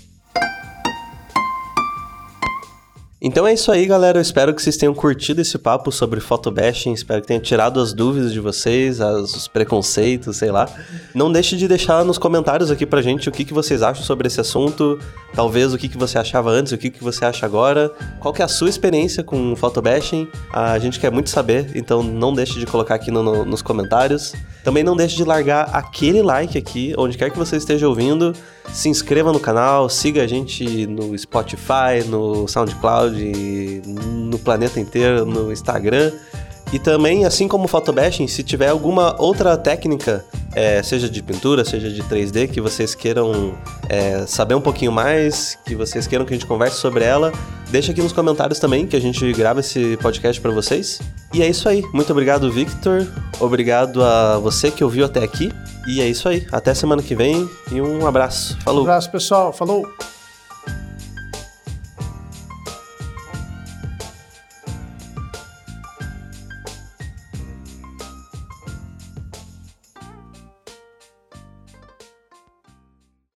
Então 3.21 3.45
é 3.45 3.53
isso 3.53 3.69
aí, 3.69 3.85
galera. 3.85 4.17
Eu 4.17 4.21
espero 4.21 4.53
que 4.53 4.61
vocês 4.61 4.77
tenham 4.77 4.93
curtido 4.93 5.41
esse 5.41 5.57
papo 5.57 5.91
sobre 5.91 6.21
photobashing. 6.21 6.93
Espero 6.93 7.19
que 7.19 7.27
tenha 7.27 7.39
tirado 7.39 7.81
as 7.81 7.91
dúvidas 7.91 8.31
de 8.31 8.39
vocês, 8.39 9.01
as, 9.01 9.35
os 9.35 9.45
preconceitos, 9.45 10.37
sei 10.37 10.51
lá. 10.51 10.69
Não 11.13 11.29
deixe 11.29 11.57
de 11.57 11.67
deixar 11.67 12.05
nos 12.05 12.17
comentários 12.17 12.71
aqui 12.71 12.85
pra 12.85 13.01
gente 13.01 13.27
o 13.27 13.31
que, 13.31 13.43
que 13.43 13.53
vocês 13.53 13.81
acham 13.81 14.05
sobre 14.05 14.27
esse 14.27 14.39
assunto. 14.39 14.97
Talvez 15.33 15.73
o 15.73 15.77
que, 15.77 15.89
que 15.89 15.97
você 15.97 16.17
achava 16.17 16.49
antes, 16.49 16.71
o 16.71 16.77
que, 16.77 16.89
que 16.89 17.03
você 17.03 17.25
acha 17.25 17.45
agora. 17.45 17.91
Qual 18.21 18.33
que 18.33 18.41
é 18.41 18.45
a 18.45 18.47
sua 18.47 18.69
experiência 18.69 19.21
com 19.21 19.53
photobashing? 19.53 20.25
A 20.53 20.79
gente 20.79 20.97
quer 20.97 21.11
muito 21.11 21.29
saber, 21.29 21.71
então 21.75 22.01
não 22.01 22.33
deixe 22.33 22.57
de 22.57 22.65
colocar 22.65 22.95
aqui 22.95 23.11
no, 23.11 23.21
no, 23.21 23.43
nos 23.43 23.61
comentários. 23.61 24.33
Também 24.63 24.83
não 24.83 24.95
deixe 24.95 25.17
de 25.17 25.25
largar 25.25 25.69
aquele 25.73 26.21
like 26.21 26.57
aqui, 26.57 26.93
onde 26.97 27.17
quer 27.17 27.29
que 27.29 27.37
você 27.37 27.57
esteja 27.57 27.87
ouvindo. 27.87 28.33
Se 28.71 28.87
inscreva 28.87 29.33
no 29.33 29.39
canal, 29.39 29.89
siga 29.89 30.23
a 30.23 30.27
gente 30.27 30.85
no 30.85 31.17
Spotify, 31.17 32.05
no 32.07 32.47
SoundCloud, 33.09 33.81
no 33.85 34.39
planeta 34.39 34.79
inteiro, 34.79 35.25
no 35.25 35.51
Instagram. 35.51 36.11
E 36.71 36.77
também, 36.77 37.25
assim 37.25 37.47
como 37.47 37.65
o 37.65 37.67
photobashing, 37.67 38.27
se 38.27 38.43
tiver 38.43 38.67
alguma 38.67 39.19
outra 39.19 39.57
técnica, 39.57 40.23
é, 40.53 40.83
seja 40.83 41.09
de 41.09 41.21
pintura, 41.23 41.65
seja 41.65 41.89
de 41.89 42.03
3D, 42.03 42.47
que 42.47 42.61
vocês 42.61 42.93
queiram 42.93 43.55
é, 43.87 44.23
saber 44.27 44.53
um 44.53 44.61
pouquinho 44.61 44.91
mais, 44.91 45.57
que 45.65 45.73
vocês 45.73 46.05
queiram 46.05 46.25
que 46.25 46.33
a 46.33 46.37
gente 46.37 46.45
converse 46.45 46.77
sobre 46.77 47.03
ela, 47.03 47.31
deixa 47.71 47.91
aqui 47.91 48.03
nos 48.03 48.13
comentários 48.13 48.59
também, 48.59 48.85
que 48.85 48.95
a 48.95 49.01
gente 49.01 49.33
grava 49.33 49.61
esse 49.61 49.97
podcast 49.97 50.39
para 50.39 50.51
vocês. 50.51 51.01
E 51.33 51.41
é 51.41 51.49
isso 51.49 51.67
aí. 51.67 51.83
Muito 51.91 52.11
obrigado, 52.11 52.51
Victor. 52.51 53.07
Obrigado 53.39 54.03
a 54.03 54.37
você 54.37 54.69
que 54.69 54.83
ouviu 54.83 55.05
até 55.05 55.23
aqui. 55.23 55.51
E 55.87 56.01
é 56.01 56.07
isso 56.07 56.29
aí. 56.29 56.45
Até 56.51 56.75
semana 56.75 57.01
que 57.01 57.15
vem 57.15 57.49
e 57.71 57.81
um 57.81 58.05
abraço. 58.05 58.55
Falou. 58.61 58.81
Um 58.81 58.83
abraço, 58.83 59.11
pessoal. 59.11 59.51
Falou. 59.51 59.87